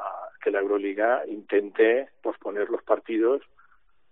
[0.44, 3.44] que la Euroliga intente posponer los partidos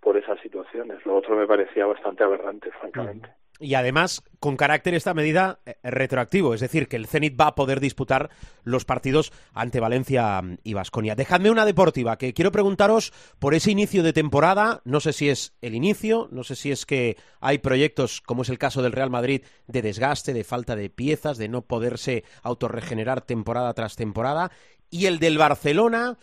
[0.00, 1.04] por esas situaciones.
[1.04, 3.28] Lo otro me parecía bastante aberrante, francamente.
[3.60, 7.54] Y además con carácter esta medida eh, retroactivo, es decir, que el Zenit va a
[7.54, 8.30] poder disputar
[8.62, 11.14] los partidos ante Valencia mm, y Vasconia.
[11.14, 15.54] Dejadme una deportiva que quiero preguntaros por ese inicio de temporada, no sé si es
[15.60, 19.10] el inicio, no sé si es que hay proyectos como es el caso del Real
[19.10, 24.52] Madrid de desgaste, de falta de piezas, de no poderse autorregenerar temporada tras temporada.
[24.90, 26.18] Y el del Barcelona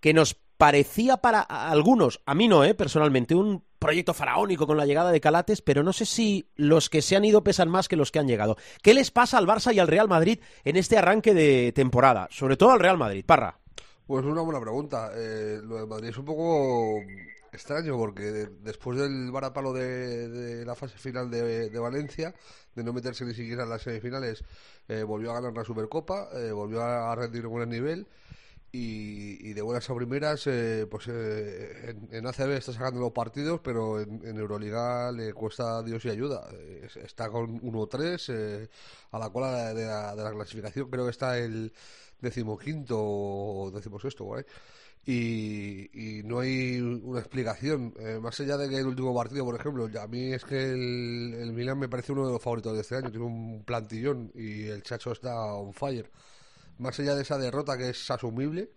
[0.00, 2.74] que nos parecía para algunos, a mí no, ¿eh?
[2.74, 7.02] personalmente, un proyecto faraónico con la llegada de Calates, pero no sé si los que
[7.02, 8.56] se han ido pesan más que los que han llegado.
[8.82, 12.28] ¿Qué les pasa al Barça y al Real Madrid en este arranque de temporada?
[12.30, 13.58] Sobre todo al Real Madrid, Parra.
[14.06, 15.10] Pues una buena pregunta.
[15.14, 17.00] Eh, lo de Madrid es un poco
[17.52, 22.34] extraño porque después del varapalo de, la fase final de, Valencia,
[22.74, 24.44] de no meterse ni siquiera en las semifinales,
[24.88, 28.06] eh, volvió a ganar la Supercopa, eh, volvió a rendir un buen nivel
[28.78, 34.00] y, de buenas a primeras, eh, pues eh, en, ACB está sacando los partidos, pero
[34.00, 36.48] en, Euroliga le cuesta Dios y ayuda.
[37.02, 38.68] está con 1-3 eh,
[39.12, 41.72] a la cola de la, clasificación, creo que está el
[42.20, 44.46] decimoquinto o decimosexto, ¿vale?
[45.06, 47.94] Y, y, no hay una explicación.
[48.20, 51.52] más allá de que el último partido, por ejemplo, a mí es que el, el
[51.52, 53.10] Milan me parece uno de los favoritos de este año.
[53.10, 56.10] Tiene un plantillón y el Chacho está on fire
[56.78, 58.70] más allá de esa derrota que es asumible,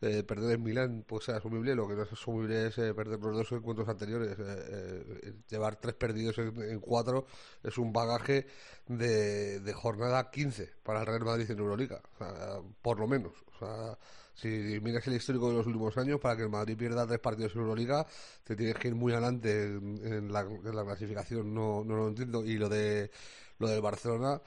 [0.00, 3.18] eh, perder en Milán puede ser asumible, lo que no es asumible es eh, perder
[3.20, 4.36] los dos encuentros anteriores.
[4.38, 7.26] Eh, llevar tres perdidos en, cuatro
[7.62, 8.46] es un bagaje
[8.86, 12.02] de, jornada 15 para el Real Madrid en Euroliga,
[12.82, 13.32] por lo menos.
[13.54, 13.98] O sea,
[14.34, 14.48] si
[14.82, 17.62] miras el histórico de los últimos años, para que el Madrid pierda tres partidos en
[17.62, 18.06] Euroliga,
[18.42, 22.44] te tienes que ir muy adelante en, la, en la, clasificación, no, no lo entiendo.
[22.44, 23.10] Y lo de
[23.58, 24.40] lo del Barcelona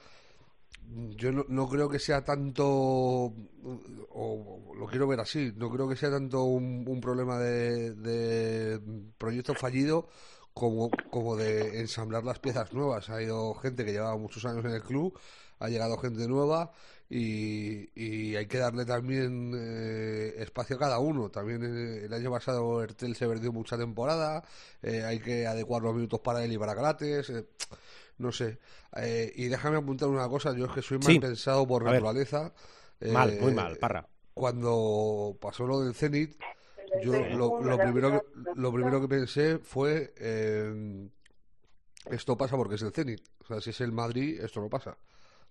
[1.16, 3.34] yo no, creo que sea tanto, o,
[4.74, 8.80] lo quiero ver así, no creo que sea tanto un, problema de,
[9.18, 10.08] proyecto fallido
[10.54, 13.10] como, como de ensamblar las piezas nuevas.
[13.10, 15.18] Ha ido gente que llevaba muchos años en el club,
[15.58, 16.72] ha llegado gente nueva
[17.10, 21.30] y, hay que darle también eh, espacio a cada uno.
[21.30, 24.44] También eh, el, año pasado Ertel se perdió mucha temporada,
[24.82, 27.32] eh, hay que adecuar los minutos para él y para Calates
[28.18, 28.58] no sé.
[28.96, 32.52] Eh, y déjame apuntar una cosa, yo es que soy mal pensado por naturaleza.
[33.00, 34.06] mal, muy mal, parra.
[34.34, 36.38] Cuando pasó lo del Zenit,
[37.02, 41.08] yo lo, lo, primero, que, lo primero que pensé fue, eh,
[42.10, 43.22] esto pasa porque es el Zenit.
[43.42, 44.96] O sea, si es el Madrid, esto no pasa.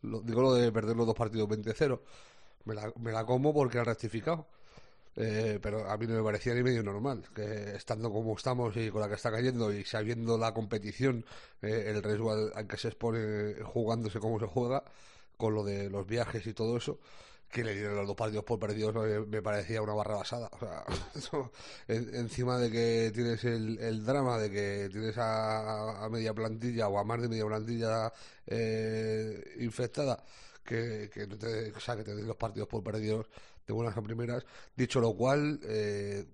[0.01, 1.99] Lo, digo lo de perder los dos partidos 20-0.
[2.65, 4.47] Me la, me la como porque ha rectificado.
[5.19, 8.91] Eh, pero a mí no me parecía ni medio normal que estando como estamos y
[8.91, 11.25] con la que está cayendo y sabiendo la competición,
[11.63, 14.84] eh, el riesgo al, que se expone jugándose como se juega,
[15.36, 16.99] con lo de los viajes y todo eso,
[17.49, 20.51] que le dieron los dos partidos por perdidos me parecía una barra basada.
[20.53, 20.86] O sea,
[21.88, 27.19] encima de que tienes el, drama de que tienes a, media plantilla o a más
[27.21, 28.13] de media plantilla
[28.45, 30.23] eh, infectada,
[30.63, 33.27] que, que, te, o sea, que te den los partidos por perdidos
[33.67, 34.45] de buenas a primeras.
[34.75, 36.25] Dicho lo cual, eh,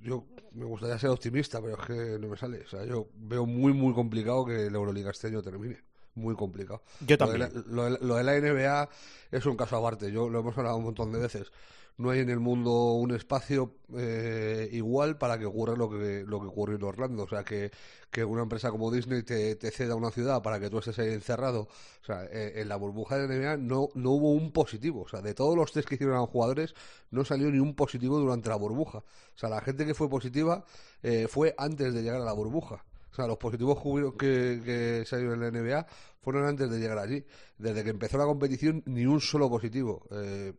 [0.00, 2.62] yo me gustaría ser optimista, pero es que no me sale.
[2.62, 5.78] O sea, yo veo muy, muy complicado que la Euroliga este año termine.
[6.14, 6.82] Muy complicado.
[7.06, 7.50] Yo también.
[7.66, 8.88] Lo de, la, NBA
[9.30, 10.10] es un caso aparte.
[10.10, 11.52] Yo lo hemos hablado un montón de veces
[12.00, 16.40] no hay en el mundo un espacio eh, igual para que ocurra lo que, lo
[16.40, 17.24] que ocurrió en Orlando.
[17.24, 17.70] O sea, que,
[18.10, 21.12] que una empresa como Disney te, te, ceda una ciudad para que tú estés ahí
[21.12, 21.68] encerrado.
[22.00, 25.02] O sea, eh, en la burbuja de NBA no, no hubo un positivo.
[25.02, 26.74] O sea, de todos los test que hicieron a los jugadores,
[27.10, 28.98] no salió ni un positivo durante la burbuja.
[28.98, 30.64] O sea, la gente que fue positiva
[31.02, 32.82] eh, fue antes de llegar a la burbuja.
[33.10, 33.78] O sea, los positivos
[34.16, 35.86] que, que salieron en la NBA
[36.20, 37.24] fueron antes de llegar allí.
[37.58, 40.06] Desde que empezó la competición, ni un solo positivo.
[40.10, 40.52] Eh,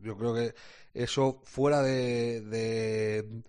[0.00, 0.54] yo creo que
[0.92, 3.42] eso fuera de, de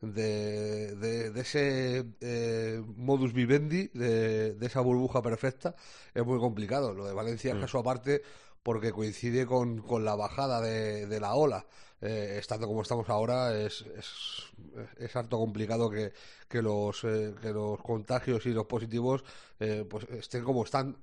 [0.00, 5.74] de, ese eh, modus vivendi, de, esa burbuja perfecta,
[6.14, 6.94] es muy complicado.
[6.94, 7.60] Lo de Valencia es mm.
[7.60, 8.22] caso aparte
[8.62, 11.66] porque coincide con, con la bajada de, de la ola.
[12.02, 14.44] Eh, estando como estamos ahora, es, es,
[14.98, 16.12] es harto complicado que,
[16.48, 19.24] que, los, eh, que los contagios y los positivos
[19.90, 20.96] pues estén como están,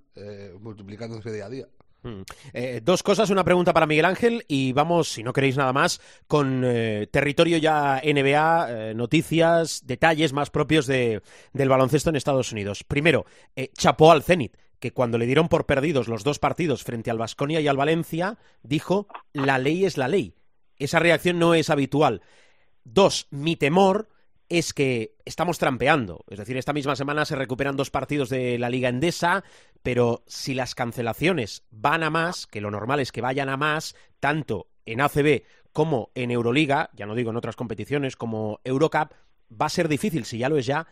[0.60, 1.68] multiplicándose día a día.
[2.04, 2.22] Mm.
[2.54, 6.00] Eh, dos cosas, una pregunta para Miguel Ángel y vamos, si no queréis nada más,
[6.28, 11.22] con eh, territorio ya NBA, eh, noticias, detalles más propios de,
[11.54, 12.84] del baloncesto en Estados Unidos.
[12.84, 13.26] Primero,
[13.74, 17.60] chapó al Zenit, que cuando le dieron por perdidos los dos partidos frente al Vasconia
[17.62, 20.37] y al Valencia, dijo, la ley es la ley.
[20.80, 22.22] Esa reacción no es habitual.
[22.84, 24.10] Dos, mi temor
[24.50, 26.24] es que estamos trampeando.
[26.30, 29.44] Es decir, esta misma semana se recuperan dos partidos de la Liga Endesa,
[29.84, 33.96] pero si las cancelaciones van a más, que lo normal es que vayan a más,
[34.20, 39.12] tanto en ACB como en Euroliga, ya no digo en otras competiciones como Eurocup,
[39.50, 40.88] va a ser difícil, si ya lo es ya,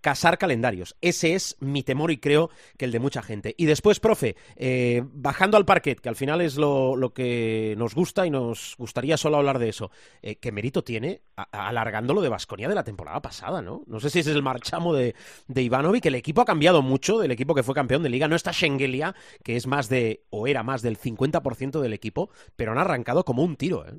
[0.00, 0.96] casar calendarios.
[1.00, 3.54] Ese es mi temor y creo que el de mucha gente.
[3.56, 7.94] Y después, profe, eh, bajando al parquet, que al final es lo, lo, que nos
[7.94, 9.90] gusta y nos gustaría solo hablar de eso,
[10.22, 13.82] eh, ¿qué mérito tiene alargando lo de Basconia de la temporada pasada, no?
[13.86, 15.14] No sé si ese es el marchamo de,
[15.48, 18.36] de Ivanovic, el equipo ha cambiado mucho del equipo que fue campeón de liga, no
[18.36, 22.78] está Schengelia, que es más de, o era más del 50% del equipo, pero han
[22.78, 23.92] arrancado como un tiro, ¿eh?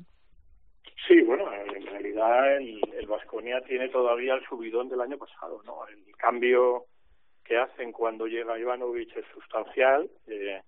[1.08, 1.41] Sí, bueno, en
[2.58, 5.86] el Vasconia tiene todavía el subidón del año pasado, ¿no?
[5.88, 6.86] El cambio
[7.44, 10.62] que hacen cuando llega Ivanovic es sustancial eh,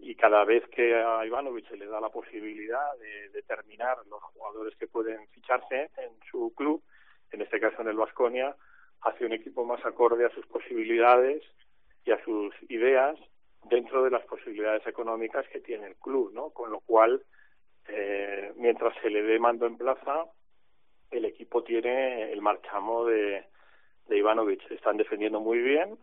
[0.00, 4.76] y cada vez que a Ivanovic se le da la posibilidad de determinar los jugadores
[4.76, 6.82] que pueden ficharse en su club,
[7.30, 8.56] en este caso en el Vasconia,
[9.02, 11.42] hace un equipo más acorde a sus posibilidades
[12.04, 13.18] y a sus ideas
[13.68, 16.50] dentro de las posibilidades económicas que tiene el club, ¿no?
[16.50, 17.22] Con lo cual,
[17.88, 20.24] eh, mientras se le dé mando en plaza,
[21.10, 23.44] el equipo tiene el marchamo de,
[24.08, 24.70] de Ivanovic.
[24.70, 25.98] Están defendiendo muy bien.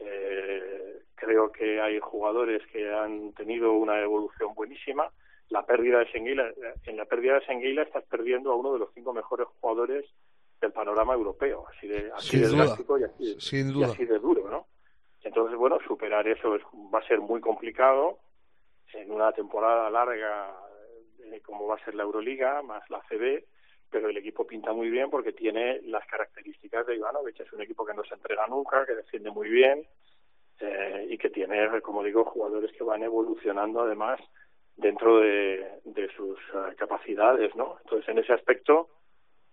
[0.00, 5.10] Eh, creo que hay jugadores que han tenido una evolución buenísima.
[5.48, 6.50] La pérdida de Senguila,
[6.84, 10.04] en la pérdida de Senguila estás perdiendo a uno de los cinco mejores jugadores
[10.60, 12.64] del panorama europeo, así de, así Sin de duda.
[12.64, 14.66] drástico y así, Sin y así de duro, ¿no?
[15.22, 16.62] Entonces, bueno, superar eso es,
[16.94, 18.18] va a ser muy complicado
[18.92, 20.54] en una temporada larga
[21.32, 23.44] eh, como va a ser la Euroliga, más la CB,
[23.90, 27.40] pero el equipo pinta muy bien porque tiene las características de Ivanovic.
[27.40, 29.86] Es un equipo que no se entrega nunca, que defiende muy bien
[30.60, 34.20] eh, y que tiene, como digo, jugadores que van evolucionando además
[34.76, 37.78] dentro de, de sus eh, capacidades, ¿no?
[37.82, 38.88] Entonces, en ese aspecto,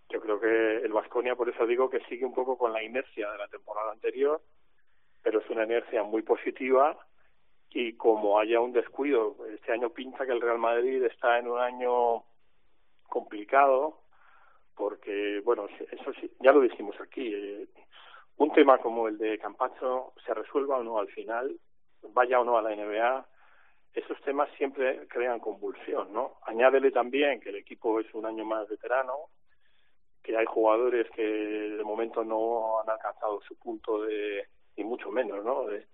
[0.08, 3.30] yo creo que el Vasconia, por eso digo que sigue un poco con la inercia
[3.32, 4.40] de la temporada anterior,
[5.22, 6.96] pero es una inercia muy positiva
[7.70, 11.58] y como haya un descuido, este año pinta que el Real Madrid está en un
[11.58, 12.22] año
[13.08, 13.98] complicado,
[14.76, 17.66] porque, bueno, eso sí, ya lo dijimos aquí, eh,
[18.36, 21.56] un tema como el de Campacho se resuelva o no al final,
[22.12, 23.26] vaya o no a la NBA,
[23.94, 26.34] esos temas siempre crean convulsión, ¿no?
[26.42, 29.30] Añádele también que el equipo es un año más veterano,
[30.22, 35.42] que hay jugadores que de momento no han alcanzado su punto de, y mucho menos,
[35.42, 35.64] ¿no?
[35.66, 35.86] De,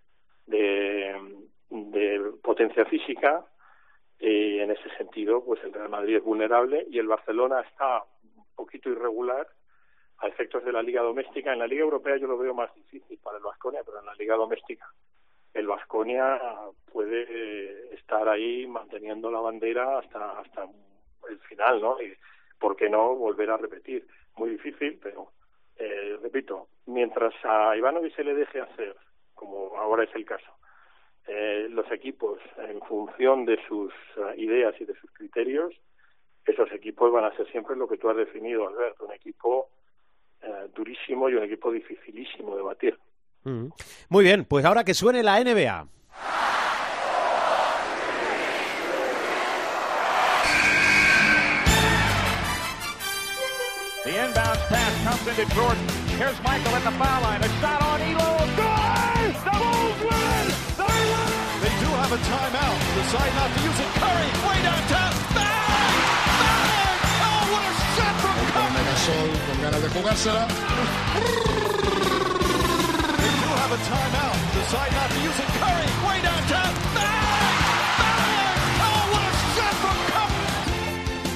[0.47, 3.47] de, potencia física,
[4.19, 8.05] y en ese sentido, pues el Real Madrid es vulnerable y el Barcelona está
[8.63, 9.47] poquito irregular
[10.19, 11.53] a efectos de la Liga Doméstica.
[11.53, 14.15] En la Liga Europea yo lo veo más difícil para el Vasconia, pero en la
[14.15, 14.87] Liga Doméstica
[15.53, 16.41] el Vasconia
[16.93, 20.69] puede estar ahí manteniendo la bandera hasta hasta
[21.29, 22.01] el final, ¿no?
[22.01, 22.17] Y
[22.59, 24.07] por qué no volver a repetir.
[24.37, 25.33] Muy difícil, pero
[25.77, 28.97] eh, repito, mientras a Ivanovic se le deje hacer,
[29.35, 30.51] como ahora es el caso,
[31.27, 35.75] eh, los equipos en función de sus uh, ideas y de sus criterios,
[36.47, 39.69] esos equipos van a ser siempre lo que tú has definido, Alberto, un equipo
[40.43, 42.99] eh, durísimo y un equipo dificilísimo de batir.
[43.45, 43.67] Mm.
[44.09, 45.87] Muy bien, pues ahora que suene la NBA.
[54.05, 55.87] The inbounds pass comes into Jordan.
[56.19, 57.41] Here's Michael at the foul line.
[57.41, 58.35] A shot on Elo.
[58.59, 59.31] Good!
[59.47, 60.47] The Bulls win!
[60.75, 61.31] They win!
[61.63, 62.79] They do have a timeout.
[62.99, 63.91] Decide not to use it.
[64.03, 64.31] Curry,
[69.93, 70.33] Curry!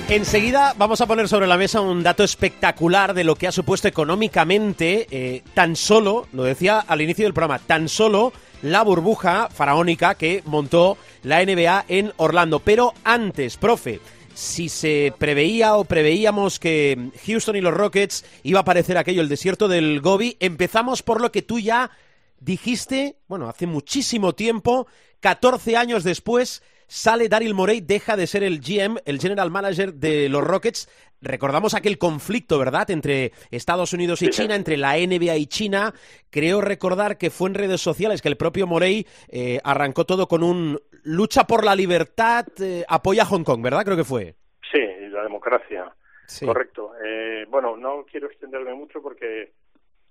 [0.09, 3.89] Enseguida vamos a poner sobre la mesa un dato espectacular de lo que ha supuesto
[3.89, 10.15] económicamente eh, tan solo, lo decía al inicio del programa, tan solo la burbuja faraónica
[10.15, 12.61] que montó la NBA en Orlando.
[12.61, 14.01] Pero antes, profe,
[14.37, 19.31] si se preveía o preveíamos que Houston y los Rockets iba a aparecer aquello, el
[19.31, 21.91] desierto del Gobi, empezamos por lo que tú ya
[22.39, 24.89] dijiste, bueno, hace muchísimo tiempo,
[25.21, 30.29] 14 años después, sale Daryl Morey, deja de ser el GM, el general manager de
[30.29, 30.91] los Rockets.
[31.23, 35.95] Recordamos aquel conflicto, ¿verdad?, entre Estados Unidos y China, entre la NBA y China.
[36.29, 40.43] Creo recordar que fue en redes sociales que el propio Morey eh, arrancó todo con
[40.43, 43.85] un lucha por la libertad, eh, apoya a Hong Kong, ¿verdad?
[43.85, 44.35] Creo que fue.
[44.71, 45.95] Sí, la democracia.
[46.27, 46.45] Sí.
[46.45, 46.93] Correcto.
[47.05, 49.53] Eh, bueno, no quiero extenderme mucho porque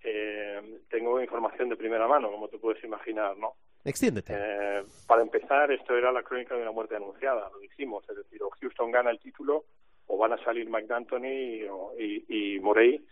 [0.03, 3.55] eh, tengo información de primera mano, como te puedes imaginar, ¿no?
[3.83, 4.33] Extiéndete.
[4.35, 8.41] Eh, para empezar, esto era la crónica de una muerte anunciada, lo dijimos, es decir,
[8.41, 9.65] o Houston gana el título
[10.07, 11.65] o van a salir y,
[11.99, 13.03] y, y Morey,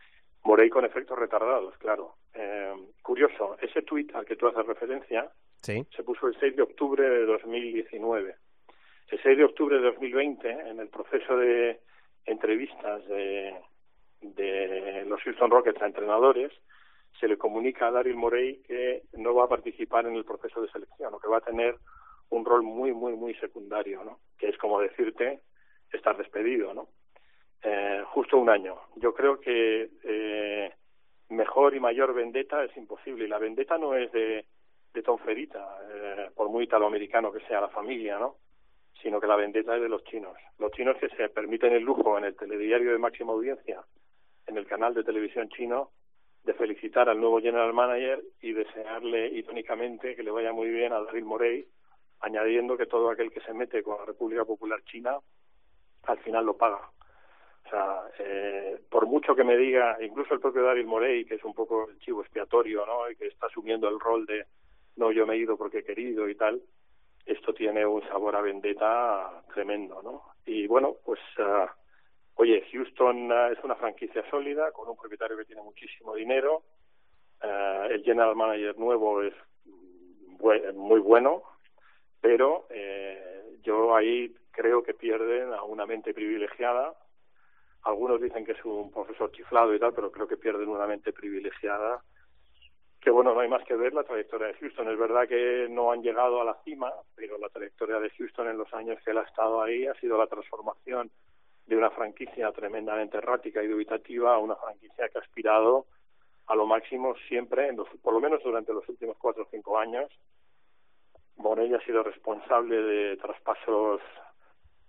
[0.44, 2.16] Morey con efectos retardados, claro.
[2.34, 5.30] Eh, curioso, ese tuit al que tú haces referencia
[5.62, 5.86] Sí.
[5.96, 8.36] se puso el 6 de octubre de 2019.
[9.10, 11.80] El 6 de octubre de 2020, en el proceso de
[12.26, 13.56] entrevistas de,
[14.22, 16.52] de los Houston Rockets a entrenadores,
[17.20, 20.70] se le comunica a Daryl Morey que no va a participar en el proceso de
[20.72, 21.76] selección o que va a tener
[22.30, 24.20] un rol muy, muy, muy secundario, ¿no?
[24.38, 25.42] Que es como decirte
[25.92, 26.88] estar despedido, ¿no?
[28.14, 28.78] Justo un año.
[28.98, 30.72] Yo creo que eh,
[31.30, 33.26] mejor y mayor vendetta es imposible.
[33.26, 34.46] Y la vendetta no es de,
[34.94, 38.36] de eh, por muy italoamericano que sea la familia, ¿no?
[39.02, 40.38] Sino que la vendetta es de los chinos.
[40.60, 43.84] Los chinos que se permiten el lujo en el telediario de máxima audiencia,
[44.46, 45.90] en el canal de televisión chino,
[46.44, 51.02] de felicitar al nuevo general manager y desearle irónicamente que le vaya muy bien a
[51.02, 51.66] Daryl Morey,
[52.20, 55.18] añadiendo que todo aquel que se mete con la República Popular China
[56.04, 56.92] al final lo paga.
[57.74, 61.56] Sea, eh, por mucho que me diga, incluso el propio Daryl Morey, que es un
[61.56, 63.10] poco el chivo expiatorio, ¿no?
[63.10, 64.46] Y que está asumiendo el rol de
[64.96, 66.62] no, yo me he ido porque he querido y tal,
[67.26, 70.22] esto tiene un sabor a vendetta tremendo, ¿no?
[70.46, 71.66] Y bueno, pues, uh,
[72.36, 76.62] oye, Houston uh, es una franquicia sólida, con un propietario que tiene muchísimo dinero,
[77.42, 79.34] uh, el general manager nuevo es
[80.76, 81.42] muy bueno,
[82.22, 86.94] pero eh, yo ahí creo que pierden a una mente privilegiada.
[87.84, 91.12] Algunos dicen que es un profesor chiflado y tal, pero creo que pierden una mente
[91.12, 92.02] privilegiada.
[93.02, 94.90] Que bueno, no hay más que ver la trayectoria de Houston.
[94.90, 98.58] Es verdad que no han llegado a la cima, pero la trayectoria de Houston en
[98.58, 101.12] los años que él ha estado ahí ha sido la transformación
[101.66, 105.86] de una franquicia tremendamente errática y dubitativa a una franquicia que ha aspirado
[106.48, 109.78] a lo máximo siempre, en los, por lo menos durante los últimos cuatro o cinco
[109.78, 110.10] años.
[111.38, 114.02] Morey ha sido responsable de traspasos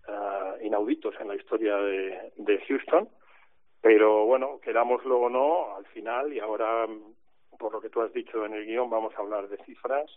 [0.09, 3.09] uh, inauditos en la historia de, de Houston,
[3.85, 6.87] pero bueno, querámoslo o no, al final, y ahora,
[7.59, 10.11] por lo que tú has dicho en el guion, vamos a hablar de cifras.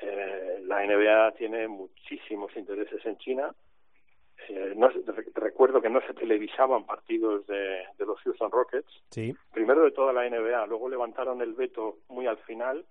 [0.00, 3.52] Eh, la NBA tiene muchísimos intereses en China.
[4.48, 4.90] Eh, no,
[5.34, 9.02] recuerdo que no se televisaban partidos de, de los Houston Rockets.
[9.10, 9.34] Sí.
[9.52, 12.84] Primero de toda la NBA, luego levantaron el veto muy al final,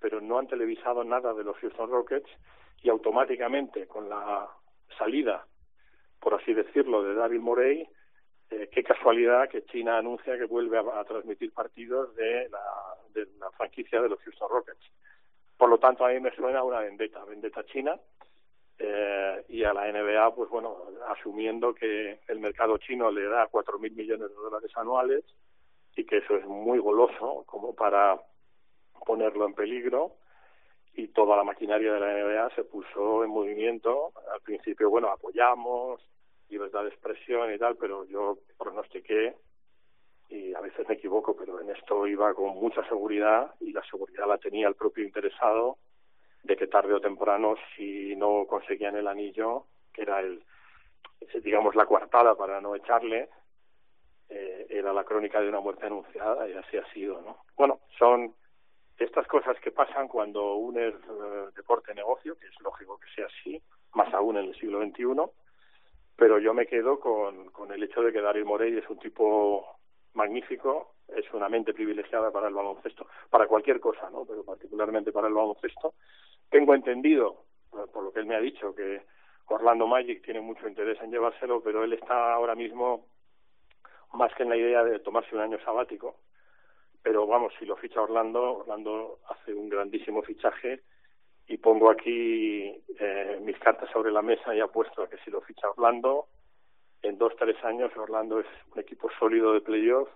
[0.00, 2.30] pero no han televisado nada de los Houston Rockets
[2.82, 4.48] y automáticamente con la
[4.98, 5.46] salida
[6.26, 7.88] por así decirlo, de David Morey,
[8.50, 12.64] eh, qué casualidad que China anuncia que vuelve a, transmitir partidos de la,
[13.14, 14.90] de la franquicia de los Houston Rockets.
[15.56, 17.96] Por lo tanto, a mí me suena una vendetta, vendetta china,
[18.76, 23.78] eh, y a la NBA, pues bueno, asumiendo que el mercado chino le da cuatro
[23.78, 25.22] mil millones de dólares anuales
[25.94, 28.20] y que eso es muy goloso como para
[29.06, 30.16] ponerlo en peligro,
[30.96, 34.12] y toda la maquinaria de la NBA se puso en movimiento.
[34.32, 36.00] Al principio, bueno, apoyamos,
[36.48, 39.34] libertad de expresión y tal, pero yo pronostiqué,
[40.28, 44.26] y a veces me equivoco, pero en esto iba con mucha seguridad y la seguridad
[44.26, 45.78] la tenía el propio interesado
[46.42, 50.42] de que tarde o temprano, si no conseguían el anillo, que era el,
[51.42, 53.28] digamos, la coartada para no echarle,
[54.28, 57.38] eh, era la crónica de una muerte anunciada y así ha sido, ¿no?
[57.56, 58.34] Bueno, son
[58.98, 63.60] estas cosas que pasan cuando uno es uh, deporte-negocio, que es lógico que sea así,
[63.94, 65.04] más aún en el siglo XXI,
[66.16, 69.78] pero yo me quedo con, con el hecho de que Daryl Morey es un tipo
[70.14, 74.24] magnífico, es una mente privilegiada para el baloncesto, para cualquier cosa, ¿no?
[74.24, 75.94] Pero particularmente para el baloncesto.
[76.48, 79.02] Tengo entendido, por lo que él me ha dicho, que
[79.46, 83.06] Orlando Magic tiene mucho interés en llevárselo, pero él está ahora mismo
[84.14, 86.16] más que en la idea de tomarse un año sabático,
[87.02, 90.82] pero vamos, si lo ficha Orlando, Orlando hace un grandísimo fichaje
[91.48, 95.40] y pongo aquí eh, mis cartas sobre la mesa y apuesto a que si lo
[95.40, 96.26] ficha Orlando,
[97.02, 100.08] en dos, tres años Orlando es un equipo sólido de playoff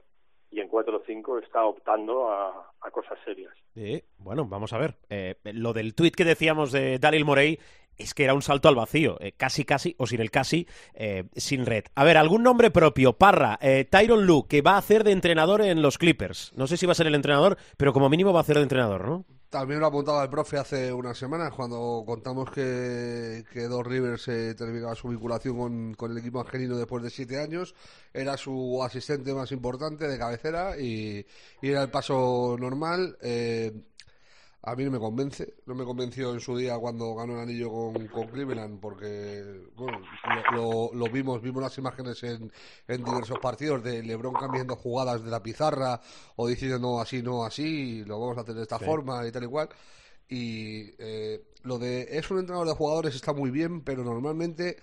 [0.51, 3.55] y en cuatro o cinco está optando a, cosas serias.
[3.77, 4.97] Eh, bueno, vamos a ver.
[5.09, 7.57] Eh, lo del tuit que decíamos de Daryl Morey
[8.01, 11.25] es que era un salto al vacío, eh, casi, casi, o sin el casi, eh,
[11.37, 11.85] sin red.
[11.95, 15.63] A ver, algún nombre propio, Parra, eh, Tyron Lu, que va a hacer de entrenador
[15.63, 16.53] en los Clippers.
[16.57, 18.63] No sé si va a ser el entrenador, pero como mínimo va a hacer de
[18.63, 19.25] entrenador, ¿no?
[19.51, 24.55] También lo apuntaba el profe hace unas semanas cuando contamos que, que Dos Rivers eh,
[24.55, 27.75] terminaba su vinculación con, con, el equipo angelino después de siete años.
[28.15, 31.27] Era su asistente más importante de cabecera y,
[31.61, 33.19] era el paso normal.
[33.23, 33.73] Eh,
[34.63, 37.71] a mí no me convence, no me convenció en su día cuando ganó el anillo
[37.71, 40.01] con, con Cleveland, porque bueno,
[40.93, 42.53] lo, vimos, vimos las imágenes en,
[42.87, 46.01] en, diversos partidos de LeBron cambiando jugadas de la pizarra
[46.37, 48.85] o diciendo no así, no así, lo vamos a hacer de esta sí.
[48.85, 49.69] forma y tal y cual.
[50.29, 54.77] Y eh, lo de es un entrenador de jugadores está muy bien, pero normalmente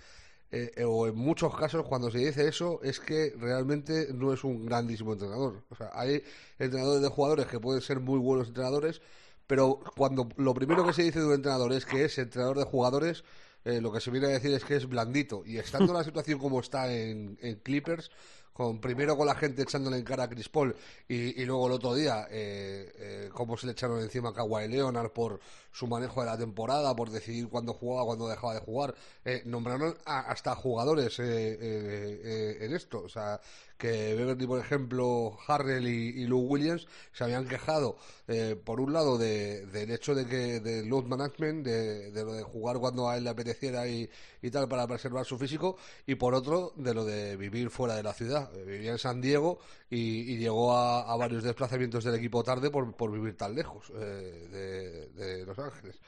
[0.50, 4.66] eh, o en muchos casos cuando se dice eso es que realmente no es un
[4.66, 5.62] grandísimo entrenador.
[5.70, 6.22] O sea, hay
[6.58, 9.00] entrenadores de jugadores que pueden ser muy buenos entrenadores
[9.48, 12.64] pero cuando lo primero que se dice de un entrenador es que es entrenador de
[12.64, 13.24] jugadores,
[13.64, 15.42] eh, lo que se viene a decir es que es blandito.
[15.44, 18.10] Y estando la situación como está en, en Clippers,
[18.58, 20.74] con primero con la gente echándole en cara a Chris Paul
[21.06, 24.66] y, y luego el otro día eh, eh, cómo se le echaron encima a Kawhi
[24.66, 25.38] Leonard por
[25.78, 28.94] su manejo de la temporada, por decidir cuándo jugaba, cuándo dejaba de jugar.
[29.24, 33.02] Eh, nombraron a- hasta jugadores eh, eh, eh, en esto.
[33.02, 33.40] O sea,
[33.76, 38.92] que Beverly, por ejemplo, Harrell y, y Lou Williams se habían quejado, eh, por un
[38.92, 43.08] lado, de, del hecho de que del load management, de, de lo de jugar cuando
[43.08, 44.10] a él le apeteciera y,
[44.42, 45.76] y tal para preservar su físico,
[46.06, 48.50] y por otro, de lo de vivir fuera de la ciudad.
[48.66, 49.58] Vivía en San Diego
[49.90, 55.08] y, y llegó a, varios desplazamientos del equipo tarde por, por vivir tan lejos eh,
[55.16, 55.98] de, de Los Ángeles.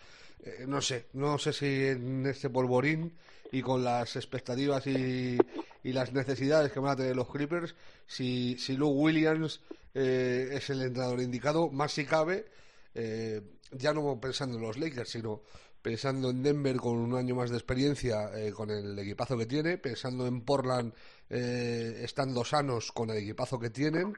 [0.43, 3.13] Eh, no sé, no sé si en este polvorín
[3.53, 5.39] y con las expectativas y,
[5.83, 7.75] y las necesidades que van a tener los Clippers,
[8.07, 9.61] si, si Lou Williams
[9.95, 12.47] eh, es el entrenador indicado, más si cabe,
[12.95, 13.41] eh,
[13.73, 15.43] ya no pensando en los Lakers, sino
[15.83, 19.79] pensando en Denver con un año más de experiencia, eh, con el equipazo que tiene,
[19.79, 20.93] pensando en Portland
[21.31, 24.15] eh, estando sanos con el equipazo que tienen,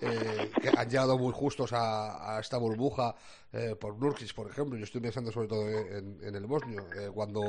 [0.00, 3.14] eh, que han llegado muy justos a, esta burbuja
[3.52, 4.78] eh, por Nurkic, por ejemplo.
[4.78, 6.86] Yo estoy pensando sobre todo en, el bosnio.
[6.96, 7.42] Eh, cuando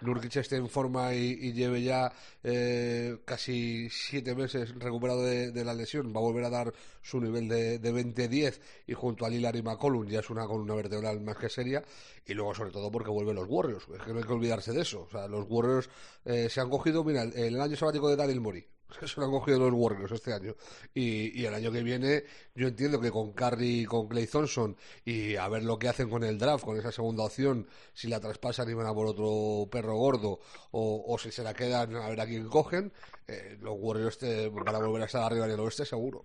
[0.00, 6.12] Nurkic esté en forma y, lleve ya eh, casi siete meses recuperado de, la lesión,
[6.14, 9.62] va a volver a dar su nivel de, de 20-10 y junto a Lillard y
[9.62, 11.82] McCollum ya es una columna vertebral más que seria.
[12.24, 13.86] Y luego, sobre todo, porque vuelven los Warriors.
[13.94, 15.02] Es que no hay que olvidarse de eso.
[15.02, 15.90] O sea, los Warriors
[16.24, 18.66] se han cogido, mira, el, el año sabático de Daryl Morey.
[19.06, 20.54] Se lo han cogido los Warriors este año.
[20.94, 22.24] Y, y el año que viene,
[22.54, 26.08] yo entiendo que con Curry y con Clay Thompson y a ver lo que hacen
[26.08, 29.68] con el draft, con esa segunda opción, si la traspasan y van a por otro
[29.70, 32.92] perro gordo o, o si se la quedan a ver a quién cogen,
[33.26, 36.24] eh, los Warriors te, van a volver a estar arriba en el oeste seguro.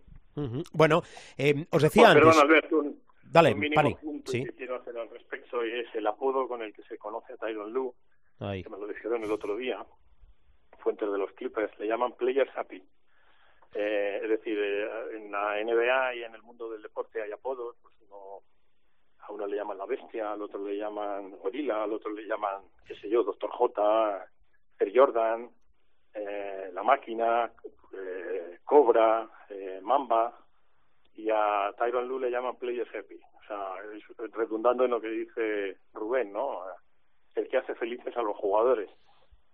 [0.72, 1.04] Bueno,
[1.38, 2.36] eh, os decía Bueno, antes...
[2.36, 4.44] perdón, Alberto, un, Dale, un mínimo Pani, punto sí.
[4.46, 7.38] que quiero hacer al respecto y es el apodo con el que se conoce a
[7.38, 7.94] Tyron Lue,
[8.40, 8.64] Ahí.
[8.64, 9.86] que me lo dijeron el otro día,
[10.84, 12.84] fuentes de los Clippers, le llaman Players Happy.
[13.74, 17.76] Eh, es decir, eh, en la NBA y en el mundo del deporte hay apodos,
[17.82, 18.42] pues uno,
[19.20, 22.62] a uno le llaman la bestia, al otro le llaman gorila, al otro le llaman,
[22.86, 24.28] qué sé yo, Doctor J,
[24.80, 25.50] Air Jordan,
[26.14, 27.52] eh, la máquina,
[27.94, 30.38] eh, Cobra, eh, Mamba,
[31.16, 33.20] y a Tyron Lue le llaman Players Happy.
[33.40, 33.76] O sea,
[34.34, 36.62] redundando en lo que dice Rubén, ¿no?
[37.36, 38.90] El que hace felices a los jugadores.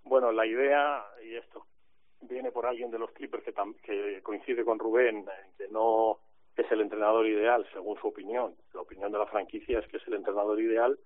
[0.03, 1.65] Bueno, la idea, y esto
[2.21, 3.43] viene por alguien de los Clippers
[3.83, 6.19] que, coincide con Rubén, en que no
[6.55, 8.55] es el entrenador ideal, según su opinión.
[8.73, 10.99] La opinión de la franquicia es que es el entrenador ideal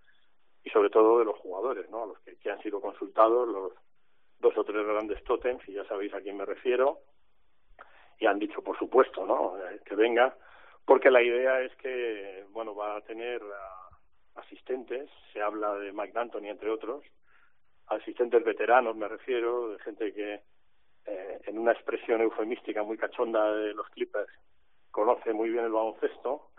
[0.63, 2.05] y sobre todo de los jugadores, ¿no?
[2.05, 3.73] Los que, han sido consultados, los
[4.39, 6.99] dos o tres grandes tótems, y ya sabéis a quién me refiero,
[8.19, 9.57] y han dicho, por supuesto, ¿no?
[9.57, 10.35] Eh, que venga,
[10.85, 13.41] porque la idea es que, bueno, va a tener
[14.35, 17.03] asistentes, se habla de Mike D'Antoni, entre otros,
[17.87, 20.41] asistentes veteranos, me refiero, de gente que,
[21.05, 24.31] eh, en una expresión eufemística muy cachonda de los Clippers,
[24.91, 26.49] conoce muy bien el baloncesto.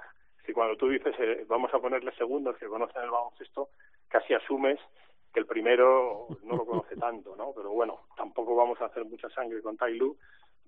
[0.45, 3.70] Si cuando tú dices, eh, vamos a ponerle segundos que conocen el baloncesto,
[4.09, 4.79] casi asumes
[5.33, 7.53] que el primero no lo conoce tanto, ¿no?
[7.55, 10.16] Pero bueno, tampoco vamos a hacer mucha sangre con Tai Lu,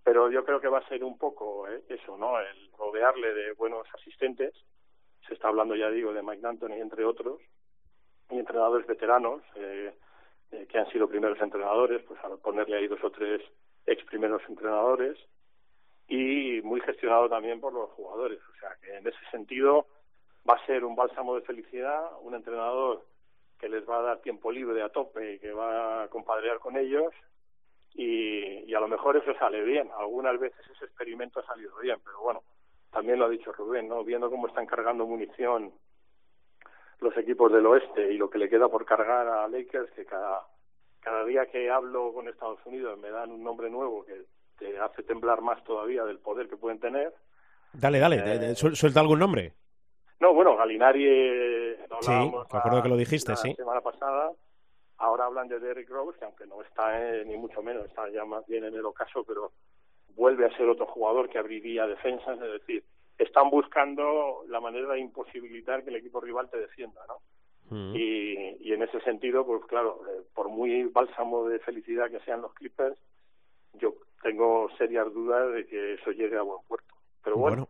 [0.02, 2.38] pero yo creo que va a ser un poco eh, eso, ¿no?
[2.40, 4.54] El rodearle de buenos asistentes.
[5.26, 7.40] Se está hablando, ya digo, de Mike D'Antoni, entre otros,
[8.30, 9.94] y entrenadores veteranos eh,
[10.53, 13.42] eh, que han sido primeros entrenadores, pues al ponerle ahí dos o tres
[13.86, 15.16] ex primeros entrenadores
[16.09, 18.38] y muy gestionado también por los jugadores.
[18.55, 19.86] O sea que en ese sentido
[20.49, 23.05] va a ser un bálsamo de felicidad, un entrenador
[23.59, 26.76] que les va a dar tiempo libre a tope y que va a compadrear con
[26.76, 27.12] ellos
[27.94, 29.90] y, y a lo mejor eso sale bien.
[29.99, 32.42] Algunas veces ese experimento ha salido bien, pero bueno,
[32.90, 34.05] también lo ha dicho Rubén, ¿no?
[34.05, 35.72] Viendo cómo están cargando munición
[37.01, 40.42] los equipos del oeste y lo que le queda por cargar a Lakers, que cada,
[41.01, 44.22] cada día que hablo con Estados Unidos me dan un nombre nuevo que
[44.59, 47.12] te hace temblar más todavía del poder que pueden tener.
[47.72, 49.53] Dale, dale, suel- suelta algún nombre.
[50.20, 53.55] No, bueno, Galinari, eh, Sí, me acuerdo la- que lo dijiste, la sí.
[53.55, 54.32] semana pasada.
[54.99, 58.24] Ahora hablan de Derrick Rose, que aunque no está eh, ni mucho menos, está ya
[58.24, 59.53] más bien en el ocaso, pero
[60.14, 62.82] vuelve a ser otro jugador que abriría defensas, es decir,
[63.24, 67.16] están buscando la manera de imposibilitar que el equipo rival te defienda, ¿no?
[67.68, 67.96] Mm.
[67.96, 72.42] Y, y en ese sentido, pues claro, eh, por muy bálsamo de felicidad que sean
[72.42, 72.98] los Clippers,
[73.74, 76.94] yo tengo serias dudas de que eso llegue a buen puerto.
[77.22, 77.68] Pero bueno,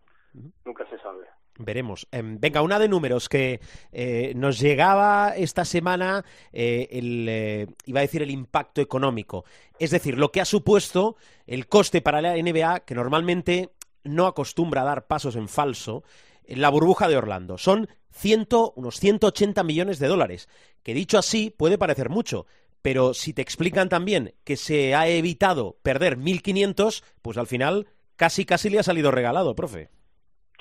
[0.65, 1.27] nunca se sabe.
[1.59, 2.07] Veremos.
[2.13, 3.61] Em, venga, una de números que
[3.93, 9.45] eh, nos llegaba esta semana, eh, el, eh, iba a decir el impacto económico.
[9.79, 11.17] Es decir, lo que ha supuesto
[11.47, 13.71] el coste para la NBA, que normalmente
[14.07, 16.03] no acostumbra a dar pasos en falso,
[16.47, 17.59] la burbuja de Orlando.
[17.59, 20.49] Son ciento, unos 180 millones de dólares,
[20.83, 22.47] que dicho así puede parecer mucho,
[22.83, 27.87] pero si te explican también que se ha evitado perder 1.500, pues al final
[28.17, 29.89] casi casi le ha salido regalado, profe.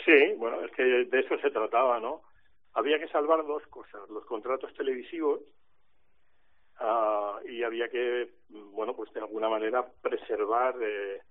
[0.04, 2.22] Sí, bueno, es que de eso se trataba, ¿no?
[2.74, 5.40] Había que salvar dos cosas, los contratos televisivos
[6.80, 11.22] ah, y había que, bueno, pues de alguna manera preservar eh,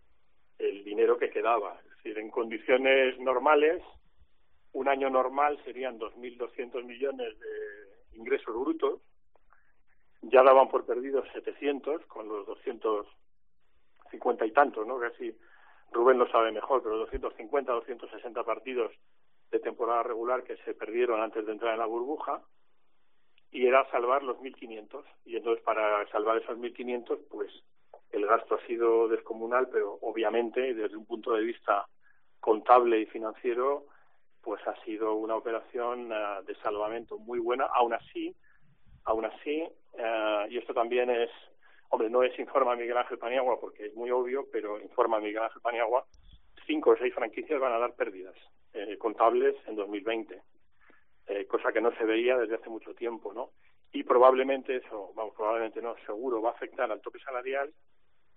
[0.59, 1.81] el dinero que quedaba.
[1.85, 3.83] Es decir, en condiciones normales,
[4.73, 9.01] un año normal serían 2.200 millones de ingresos brutos,
[10.23, 14.99] ya daban por perdidos 700 con los 250 y tantos, ¿no?
[14.99, 15.37] Casi
[15.93, 18.91] Rubén lo sabe mejor, pero 250, 260 partidos
[19.51, 22.43] de temporada regular que se perdieron antes de entrar en la burbuja
[23.53, 27.53] y era salvar los 1.500 y entonces para salvar esos 1.500 pues
[28.15, 31.87] el gasto ha sido descomunal pero obviamente desde un punto de vista
[32.41, 33.87] contable y financiero
[34.43, 38.35] pues ha sido una operación uh, de salvamento muy buena aún así
[39.05, 39.63] aún así
[39.95, 41.31] uh, y esto también es
[41.91, 45.63] hombre no es informa Miguel Ángel Paniagua porque es muy obvio pero informa Miguel Ángel
[45.63, 46.05] Paniagua
[46.67, 48.35] cinco o seis franquicias van a dar pérdidas
[48.73, 50.43] eh, contables en 2020,
[51.27, 53.51] eh, cosa que no se veía desde hace mucho tiempo, ¿no?
[53.93, 57.73] Y probablemente eso, vamos, probablemente no, seguro va a afectar al tope salarial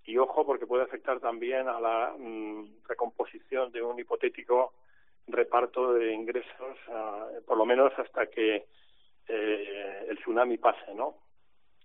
[0.08, 4.74] y ojo porque puede afectar también a la mm, recomposición de un hipotético
[5.28, 8.66] reparto de ingresos, uh, por lo menos hasta que
[9.28, 11.16] eh, el tsunami pase, ¿no?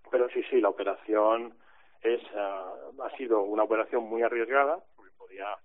[0.08, 1.52] Pero sí, sí, la operación
[2.00, 5.56] es uh, ha sido una operación muy arriesgada, porque podía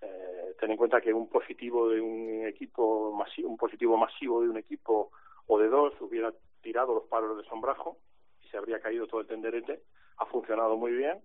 [0.00, 4.56] eh, ten en cuenta que un positivo de un equipo un positivo masivo de un
[4.56, 5.12] equipo
[5.46, 7.98] o de dos hubiera tirado los palos de sombrajo
[8.42, 9.82] y se habría caído todo el tenderete.
[10.16, 11.22] Ha funcionado muy bien,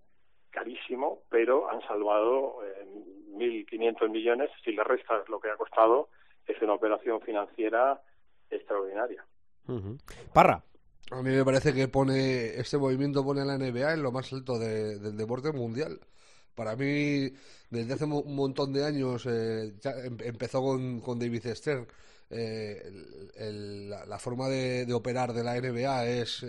[0.50, 2.86] carísimo, pero han salvado eh,
[3.32, 4.50] 1.500 millones.
[4.64, 6.08] Si le restas lo que ha costado,
[6.46, 8.00] es una operación financiera
[8.50, 9.24] extraordinaria.
[10.32, 10.62] Parra.
[11.10, 14.30] A mí me parece que pone este movimiento pone a la NBA en lo más
[14.32, 16.00] alto de, del deporte mundial.
[16.54, 17.30] Para mí,
[17.70, 21.86] desde hace un montón de años, eh, ya em, empezó con, con David Stern.
[22.30, 26.44] Eh, el, el, la, la, forma de, de, operar de la NBA es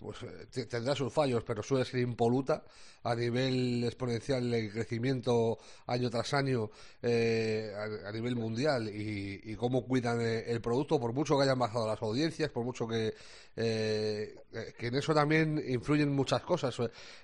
[0.00, 2.62] eh, pues tendrá sus fallos, pero suele ser impoluta
[3.02, 6.70] a nivel exponencial el crecimiento año tras año
[7.02, 7.72] eh,
[8.04, 12.02] a, nivel mundial y, y, cómo cuidan el producto, por mucho que hayan bajado las
[12.02, 13.14] audiencias, por mucho que,
[13.56, 14.34] eh,
[14.78, 16.76] que en eso también influyen muchas cosas.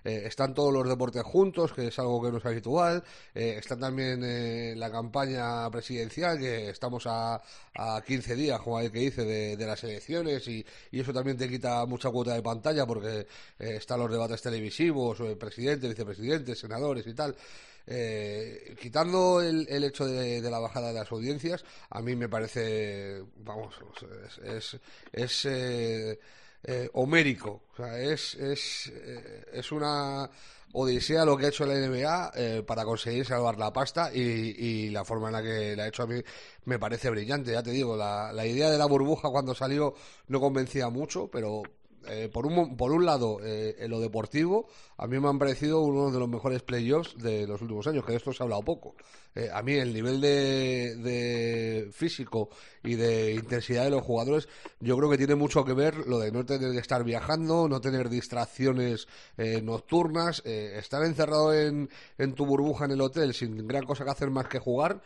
[0.04, 3.04] Eh, están todos los deportes juntos, que es algo que no es habitual,
[3.34, 7.40] eh, está también la campaña presidencial, que estamos a,
[7.74, 11.36] a 15 días, como el que dice, de, de las elecciones y, y, eso también
[11.36, 13.26] te quita mucha cuota de pantalla porque
[13.58, 17.36] están los debates televisivos, presidente presidentes, vicepresidentes, senadores y tal.
[17.86, 23.74] Eh, quitando el, hecho de, la bajada de las audiencias, a mí me parece, vamos,
[24.44, 24.78] es,
[25.12, 26.18] es, eh,
[26.64, 27.62] eh, homérico,
[27.98, 30.30] es, es, eh, es una
[30.74, 34.90] odisea lo que ha hecho la NBA eh, para conseguir salvar la pasta y, y,
[34.90, 36.22] la forma en la que la ha hecho a mí
[36.64, 39.94] me parece brillante, ya te digo, la, la idea de la burbuja cuando salió
[40.28, 41.62] no convencía mucho, pero
[42.08, 45.80] eh, por, un, por un lado, eh, en lo deportivo, a mí me han parecido
[45.80, 48.62] uno de los mejores playoffs de los últimos años, que de esto se ha hablado
[48.62, 48.94] poco.
[49.34, 52.50] Eh, a mí el nivel de, de, físico
[52.82, 54.46] y de intensidad de los jugadores,
[54.80, 57.80] yo creo que tiene mucho que ver lo de no tener que estar viajando, no
[57.80, 59.08] tener distracciones
[59.38, 64.04] eh, nocturnas, eh, estar encerrado en, en, tu burbuja en el hotel sin gran cosa
[64.04, 65.00] que hacer más que jugar,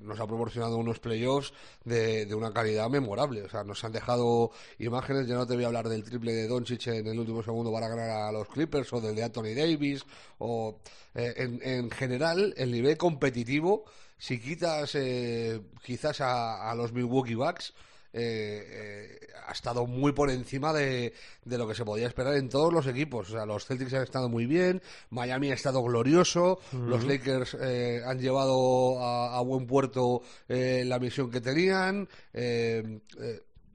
[0.00, 1.52] nos ha proporcionado unos playoffs
[1.84, 3.42] de, de una calidad memorable.
[3.42, 6.46] O sea, nos han dejado imágenes, ya no te voy a hablar del triple de
[6.46, 10.04] Doncic en el último segundo para ganar a los Clippers o del de Anthony Davis
[10.38, 10.78] o
[11.14, 13.84] eh, en, en, general el nivel competitivo
[14.18, 17.72] si quitas eh, quizás a, a, los Milwaukee Bucks
[18.12, 21.12] eh, eh, ha estado muy por encima de,
[21.44, 23.28] de, lo que se podía esperar en todos los equipos.
[23.30, 26.86] O sea, los Celtics han estado muy bien, Miami ha estado glorioso, uh -huh.
[26.86, 32.08] los Lakers eh, han llevado a, a buen puerto eh, la misión que tenían.
[32.32, 33.00] Eh,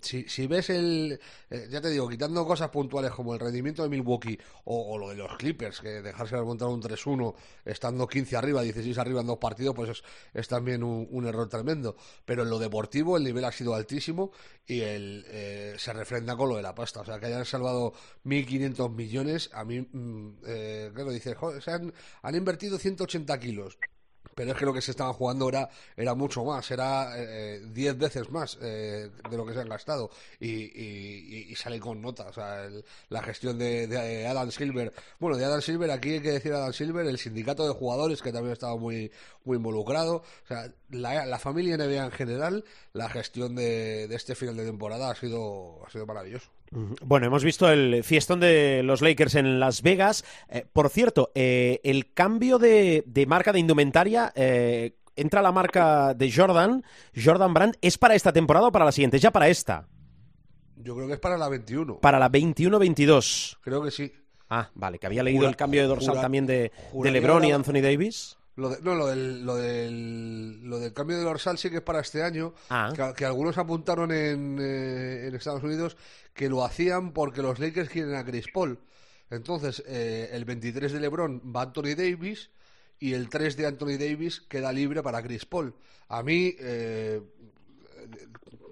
[0.06, 1.20] si, si, ves el.
[1.49, 5.16] Eh, ya te digo, quitando cosas puntuales como el rendimiento de Milwaukee o, lo de
[5.16, 7.36] los Clippers, que dejarse remontar un 3-1
[7.66, 10.03] estando 15 arriba, 16 arriba en dos partidos, pues es,
[10.34, 11.95] es también un, error tremendo.
[12.26, 14.32] Pero en lo deportivo el nivel ha sido altísimo
[14.66, 17.01] y el, eh, se refrenda con lo de la pasta.
[17.01, 17.93] O sea, que hayan salvado
[18.26, 23.78] 1.500 millones, a mí, mm, eh, claro, dice, joder, se han, han invertido 180 kilos
[24.34, 27.94] pero es que lo que se estaba jugando era, era mucho más, era 10 eh,
[27.98, 30.10] veces más eh, de lo que se han gastado.
[30.40, 34.94] Y, y, y sale con nota, o sea, el, la gestión de, de, Adam Silver,
[35.20, 38.32] bueno, de Adam Silver, aquí hay que decir Adam Silver, el sindicato de jugadores que
[38.32, 39.12] también estaba muy,
[39.44, 44.36] muy involucrado, o sea, la, la familia NBA en general, la gestión de, de este
[44.36, 46.55] final de temporada ha sido, ha sido maravilloso.
[46.72, 50.26] Bueno, hemos visto el fiestón de los Lakers en Las Vegas.
[50.49, 56.13] Eh, por cierto, eh, el cambio de, de, marca de indumentaria, eh, entra la marca
[56.13, 56.84] de Jordan,
[57.16, 59.20] Jordan Brand, ¿es para esta temporada o para la siguiente?
[59.20, 59.88] Ya para esta.
[60.76, 61.99] Yo creo que es para la 21.
[61.99, 63.57] Para la 21-22.
[63.61, 64.11] Creo que sí.
[64.49, 67.43] Ah, vale, que había leído jura, el cambio de dorsal jura, también de, de LeBron
[67.45, 68.38] y Anthony Davis.
[68.58, 71.82] Lo de, no, lo del, lo, del, lo del cambio de dorsal sí que es
[71.82, 72.93] para este año, ah.
[72.95, 75.97] que, que, algunos apuntaron en, eh, en, Estados Unidos
[76.34, 78.80] que lo hacían porque los Lakers quieren a Chris Paul.
[79.30, 82.49] Entonces, eh, el 23 de LeBron va Anthony Davis
[82.99, 85.76] y el 3 de Anthony Davis queda libre para Chris Paul.
[86.08, 87.22] A mí, eh,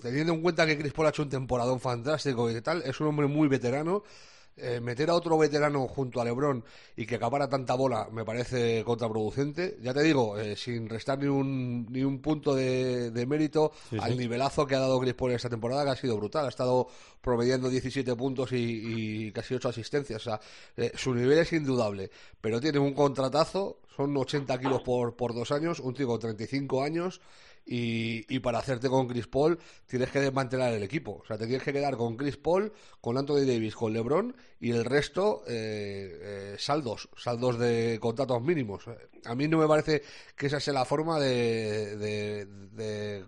[0.01, 3.07] teniendo en cuenta que Chris Paul ha hecho un temporadón fantástico y tal, es un
[3.07, 4.03] hombre muy veterano.
[4.55, 6.63] Eh, meter a otro veterano junto a Lebron
[6.95, 9.79] y que acabara tanta bola me parece contraproducente.
[9.81, 13.97] Ya te digo, eh, sin restar ni un, ni un punto de, de mérito sí,
[13.99, 14.17] al sí.
[14.19, 16.45] nivelazo que ha dado Chris Paul esta temporada, que ha sido brutal.
[16.45, 16.87] Ha estado
[17.19, 20.21] promediando 17 puntos y, y casi 8 asistencias.
[20.21, 20.39] O sea,
[20.77, 25.51] eh, su nivel es indudable, pero tiene un contratazo, son 80 kilos por, por dos
[25.51, 27.21] años, un tío con 35 años.
[27.65, 31.21] Y, y, para hacerte con Chris Paul tienes que desmantelar el equipo.
[31.23, 34.71] O sea, te tienes que quedar con Chris Paul, con Anthony Davis, con LeBron y
[34.71, 38.83] el resto eh, eh, saldos, saldos de contratos mínimos.
[39.23, 40.03] A mí no me parece
[40.35, 43.25] que esa sea la forma de, de, de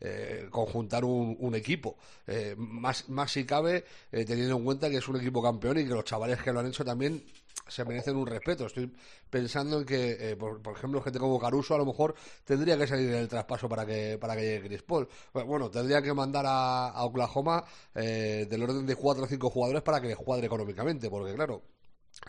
[0.00, 1.98] eh, conjuntar un, un equipo.
[2.26, 5.90] Eh, más, más si cabe, teniendo en cuenta que es un equipo campeón y que
[5.90, 7.22] los chavales que lo han hecho también
[7.68, 8.66] se merecen un respeto.
[8.66, 8.92] Estoy
[9.30, 12.86] pensando en que, eh, por, por, ejemplo, gente como Caruso a lo mejor tendría que
[12.86, 15.08] salir en el traspaso para que para que llegue Chris Paul.
[15.32, 20.00] Bueno, tendría que mandar a, Oklahoma eh, del orden de cuatro o cinco jugadores para
[20.00, 21.62] que les cuadre económicamente, porque claro,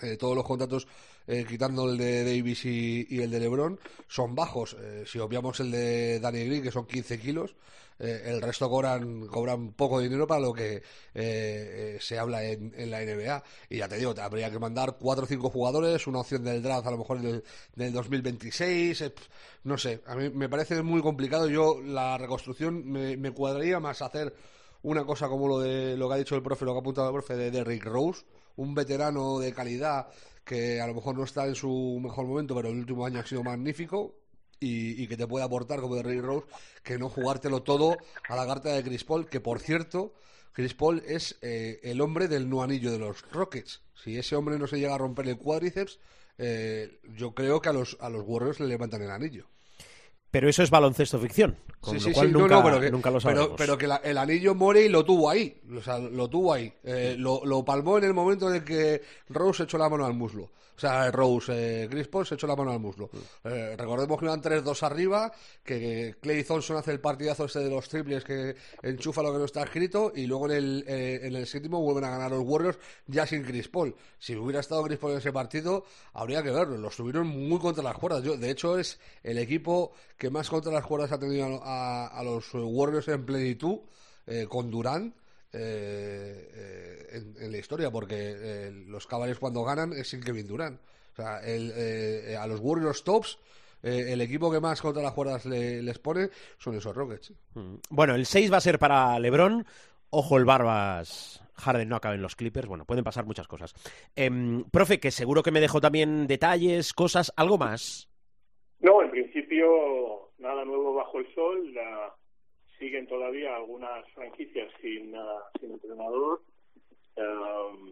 [0.01, 0.87] eh, todos los contratos,
[1.27, 4.75] eh, quitando el de Davis y, el de LeBron, son bajos.
[5.05, 7.55] Si obviamos el de Danny Green, que son 15 kilos,
[7.99, 10.81] eh, el resto cobran, cobran poco dinero para lo que
[11.13, 13.43] eh, se habla en, en, la NBA.
[13.69, 16.61] Y ya te digo, te habría que mandar 4 o 5 jugadores, una opción del
[16.61, 17.43] draft a lo mejor del,
[17.75, 19.01] del 2026.
[19.01, 19.13] Eh,
[19.63, 21.47] no sé, a mí me parece muy complicado.
[21.49, 24.33] Yo, la reconstrucción me, me cuadraría más hacer
[24.83, 27.07] una cosa como lo de lo que ha dicho el profe, lo que ha apuntado
[27.07, 28.23] el profe de, de Rick Rose
[28.57, 30.07] un veterano de calidad
[30.43, 33.25] que a lo mejor no está en su mejor momento, pero el último año ha
[33.25, 34.15] sido magnífico.
[34.59, 36.47] Y, y que te puede aportar como de Ray Rose
[36.83, 37.97] que no jugártelo todo
[38.29, 40.13] a la carta de Chris Paul que por cierto
[40.53, 44.57] Chris Paul es eh, el hombre del no anillo de los Rockets si ese hombre
[44.57, 45.99] no se llega a romper el cuádriceps
[46.37, 49.47] eh, yo creo que a los, a los Warriors le levantan el anillo
[50.35, 52.81] pero eso es baloncesto ficción, con sí, lo sí, cual sí, nunca, no, no, pero
[52.81, 53.45] que, nunca lo sabemos.
[53.45, 56.73] Pero, pero que la, el anillo Morey lo tuvo ahí, o sea, lo tuvo ahí.
[56.83, 60.13] Eh, lo, lo, palmó en el momento en el que Rose echó la mano al
[60.13, 60.51] muslo.
[60.75, 63.09] O sea, Rose, eh, Chris Paul se echó la mano al muslo.
[63.43, 65.31] Eh, recordemos que iban 3-2 arriba,
[65.63, 69.45] que, Clay Thompson hace el partidazo este de los triples que enchufa lo que no
[69.45, 72.77] está escrito, y luego en el, eh, en el séptimo vuelven a ganar los Warriors
[73.07, 73.95] ya sin Chris Paul.
[74.19, 76.77] Si hubiera estado Chris Paul en ese partido, habría que verlo.
[76.77, 78.23] Los tuvieron muy contra las cuerdas.
[78.23, 82.23] Yo, de hecho, es el equipo que más contra las cuerdas ha tenido a, a
[82.23, 83.79] los Warriors en plenitud,
[84.27, 85.13] eh, con Durant.
[85.57, 90.47] Eh, eh, en, en, la historia, porque eh, los Cavaliers cuando ganan es sin Kevin
[90.47, 90.79] Durant.
[91.13, 93.39] O sea, el, eh, a los Warriors tops,
[93.81, 97.33] eh, el equipo que más contra las cuerdas le, les pone son esos Rockets.
[97.53, 97.75] Mm.
[97.89, 99.65] Bueno, el 6 va a ser para LeBron.
[100.09, 101.41] Ojo, el Barbas.
[101.55, 102.67] Harden no acaba en los Clippers.
[102.67, 103.73] Bueno, pueden pasar muchas cosas.
[104.15, 104.29] Eh,
[104.71, 108.09] profe, que seguro que me dejó también detalles, cosas, algo más.
[108.79, 111.73] No, en principio, nada nuevo bajo el sol.
[111.73, 112.13] La
[112.77, 116.41] siguen todavía algunas franquicias sin, uh, sin entrenador.
[117.15, 117.89] Um,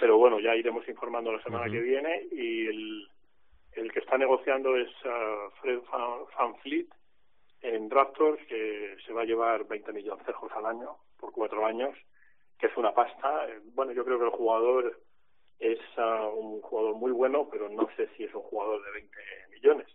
[0.00, 1.72] pero bueno, ya iremos informando la semana uh -huh.
[1.72, 2.26] que viene.
[2.32, 3.08] Y el,
[3.72, 6.88] el que está negociando es uh, Fred Van, Fleet
[7.62, 11.96] en Raptors, que se va a llevar 20 millones de al año por cuatro años,
[12.58, 13.46] que es una pasta.
[13.74, 15.00] Bueno, yo creo que el jugador
[15.58, 15.80] es
[16.36, 19.18] un jugador muy bueno, pero no sé si es un jugador de 20
[19.50, 19.88] millones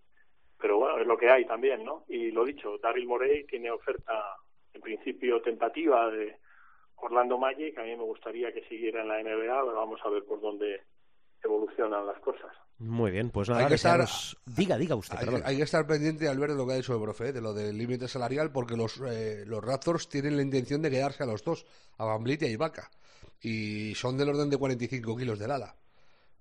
[0.63, 2.05] pero bueno, es lo que hay también, ¿no?
[2.07, 4.13] Y lo dicho, Daryl Morey tiene oferta
[4.73, 6.37] en principio tentativa de
[6.95, 10.23] Orlando Magic, a mí me gustaría que siguiera en la NBA, pero vamos a ver
[10.23, 10.83] por dónde
[11.43, 12.49] evolucionan las cosas.
[12.77, 14.05] Muy bien, pues nada, hay que estar,
[14.45, 17.01] diga, diga usted, hay, que estar pendiente al ver de lo que ha dicho el
[17.01, 20.91] profe, de lo del límite salarial, porque los, eh, los Raptors tienen la intención de
[20.91, 21.65] quedarse a los dos,
[21.97, 22.89] a Van y a Ibaka,
[23.41, 25.75] y son del orden de 45 kilos de ala,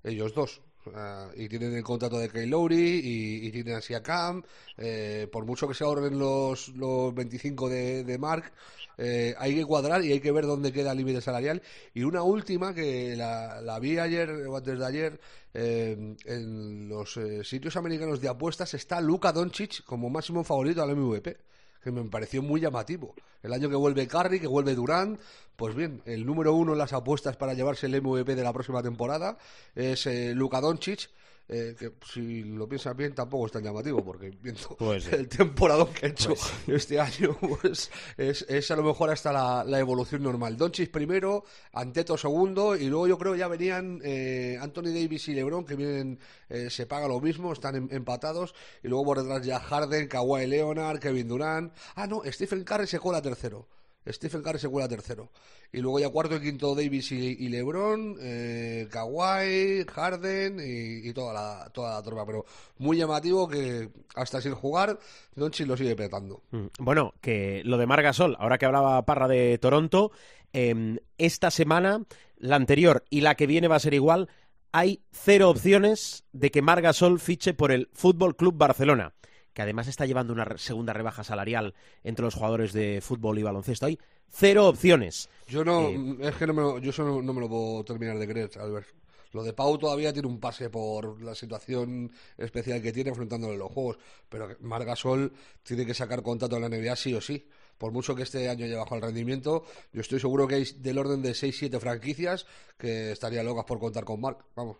[0.05, 0.63] ellos dos.
[0.85, 4.43] Uh, y tienen el contrato de Kyle Lowry y, tienen así a Cam
[4.77, 8.53] eh, por mucho que se ahorren los, los 25 de, de Mark
[8.99, 11.63] eh, hay que cuadrar y hay que ver dónde queda el límite salarial.
[11.95, 15.21] Y una última que la, la vi ayer o antes de ayer
[15.55, 20.97] eh, en los eh, sitios americanos de apuestas está Luka Doncic como máximo favorito al
[20.97, 21.37] MVP
[21.83, 23.15] que me pareció muy llamativo.
[23.43, 25.21] El año que vuelve Curry, que vuelve Durant,
[25.57, 28.83] pues bien, el número uno en las apuestas para llevarse el MVP de la próxima
[28.83, 29.37] temporada
[29.75, 31.11] es eh, Luka Doncic,
[31.49, 35.11] eh, que si lo piensas bien tampoco es tan llamativo, porque viendo Pues sí.
[35.15, 36.35] el temporadón que ha hecho
[36.67, 40.57] este año, pues es, es a lo mejor hasta la, la evolución normal.
[40.57, 45.65] Doncic primero, Anteto segundo, y luego yo creo ya venían eh, Anthony Davis y LeBron,
[45.65, 46.19] que vienen,
[46.49, 50.47] eh, se paga lo mismo, están em- empatados, y luego por detrás ya Harden, Kawhi
[50.47, 51.73] Leonard, Kevin Durant.
[51.97, 53.69] Ah, no, Stephen Curry se cuela tercero.
[54.07, 55.31] Stephen Curry se cuela tercero.
[55.73, 61.33] Y luego ya cuarto y quinto Davis y, LeBron, eh, Kawhi, Harden y, y toda
[61.33, 62.27] la toda la tropa.
[62.27, 62.45] Pero
[62.79, 64.99] muy llamativo que hasta sin jugar,
[65.35, 66.43] Doncic lo sigue petando.
[66.51, 70.13] Mm, Bueno, que lo de Margasol, ahora que hablaba Parra de Toronto,
[70.53, 72.05] em, esta semana,
[72.37, 74.29] la anterior y la que viene va a ser igual,
[74.73, 79.15] hay cero opciones de que Margasol fiche por el Fútbol Club Barcelona,
[79.53, 81.75] que además está llevando una segunda rebaja salarial
[82.05, 83.87] entre los jugadores de fútbol y baloncesto.
[83.87, 83.99] Hay
[84.29, 85.29] cero opciones.
[85.49, 87.85] Yo no, Eh, es que no me lo, yo eso no, no me lo puedo
[87.85, 88.89] terminar de creer, Albert.
[89.33, 93.73] Lo de Pau todavía tiene un pase por la situación especial que tiene enfrentándole los
[93.73, 93.99] juegos,
[94.29, 95.33] pero Margasol
[95.63, 97.49] tiene que sacar contrato en la NBA sí o sí.
[97.79, 100.99] Por mucho que este año haya bajado el rendimiento, yo estoy seguro que hay del
[100.99, 102.47] orden de 6-7 franquicias
[102.77, 104.45] que estarían locas por contar con Marc.
[104.55, 104.77] Vamos.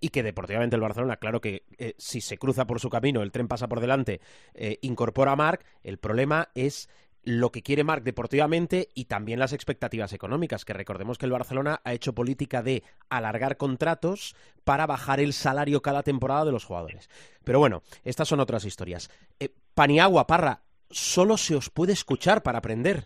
[0.00, 3.32] Y que deportivamente el Barcelona, claro que eh, si se cruza por su camino, el
[3.32, 4.20] tren pasa por delante,
[4.54, 6.88] eh, incorpora a Marc, el problema es
[7.24, 11.80] lo que quiere Marc deportivamente y también las expectativas económicas, que recordemos que el Barcelona
[11.84, 17.10] ha hecho política de alargar contratos para bajar el salario cada temporada de los jugadores.
[17.44, 19.10] Pero bueno, estas son otras historias.
[19.38, 23.04] Eh, Paniagua, Parra, solo se os puede escuchar para aprender.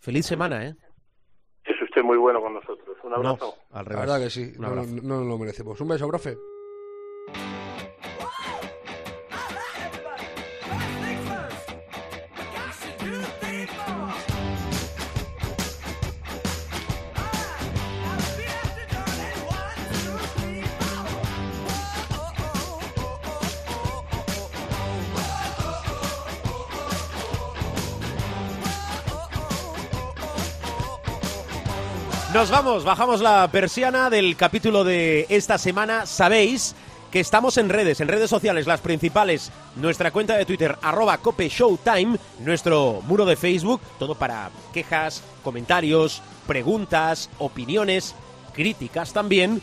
[0.00, 0.74] Feliz semana, ¿eh?
[1.64, 2.87] Es usted muy bueno con nosotros.
[3.08, 3.46] Un abrazo.
[3.46, 4.00] No, al La revés.
[4.06, 5.80] verdad que sí, no, lo merecemos.
[5.80, 6.36] Un beso, profe.
[32.38, 36.06] Nos vamos, bajamos la persiana del capítulo de esta semana.
[36.06, 36.76] Sabéis
[37.10, 41.48] que estamos en redes, en redes sociales, las principales, nuestra cuenta de Twitter, arroba Cope
[41.48, 48.14] Showtime, nuestro muro de Facebook, todo para quejas, comentarios, preguntas, opiniones,
[48.54, 49.60] críticas también.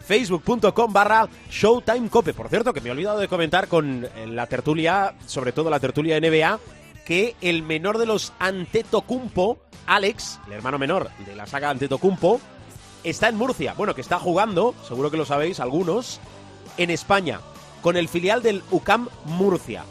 [0.00, 2.32] Facebook.com barra Showtime Cope.
[2.32, 6.18] Por cierto, que me he olvidado de comentar con la tertulia, sobre todo la tertulia
[6.18, 6.60] NBA,
[7.04, 12.40] que el menor de los Antetokounmpo, Alex, el hermano menor de la saga Antetokounmpo,
[13.04, 13.74] está en Murcia.
[13.74, 16.20] Bueno, que está jugando, seguro que lo sabéis algunos,
[16.76, 17.40] en España,
[17.82, 19.84] con el filial del UCAM Murcia.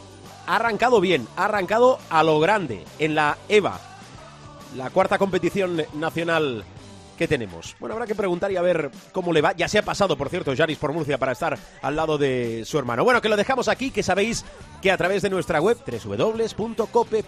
[0.46, 3.80] Ha arrancado bien, ha arrancado a lo grande en la EVA,
[4.76, 6.64] la cuarta competición nacional
[7.16, 7.74] que tenemos.
[7.80, 9.52] Bueno, habrá que preguntar y a ver cómo le va.
[9.52, 12.78] Ya se ha pasado, por cierto, Yaris por Murcia para estar al lado de su
[12.78, 13.02] hermano.
[13.04, 14.44] Bueno, que lo dejamos aquí, que sabéis
[14.82, 17.22] que a través de nuestra web www.cope.es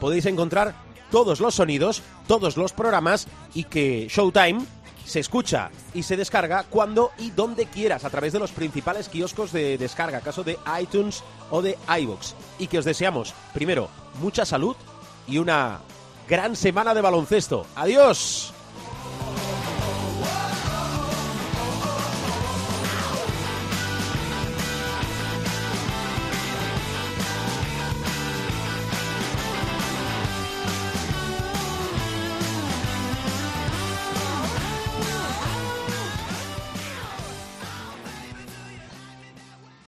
[0.00, 0.74] podéis encontrar
[1.10, 4.64] todos los sonidos, todos los programas y que Showtime
[5.04, 9.52] se escucha y se descarga cuando y donde quieras a través de los principales kioscos
[9.52, 12.34] de descarga, caso de iTunes o de iVoox.
[12.58, 13.88] Y que os deseamos, primero,
[14.20, 14.76] mucha salud
[15.26, 15.80] y una
[16.28, 17.66] gran semana de baloncesto.
[17.74, 18.52] ¡Adiós!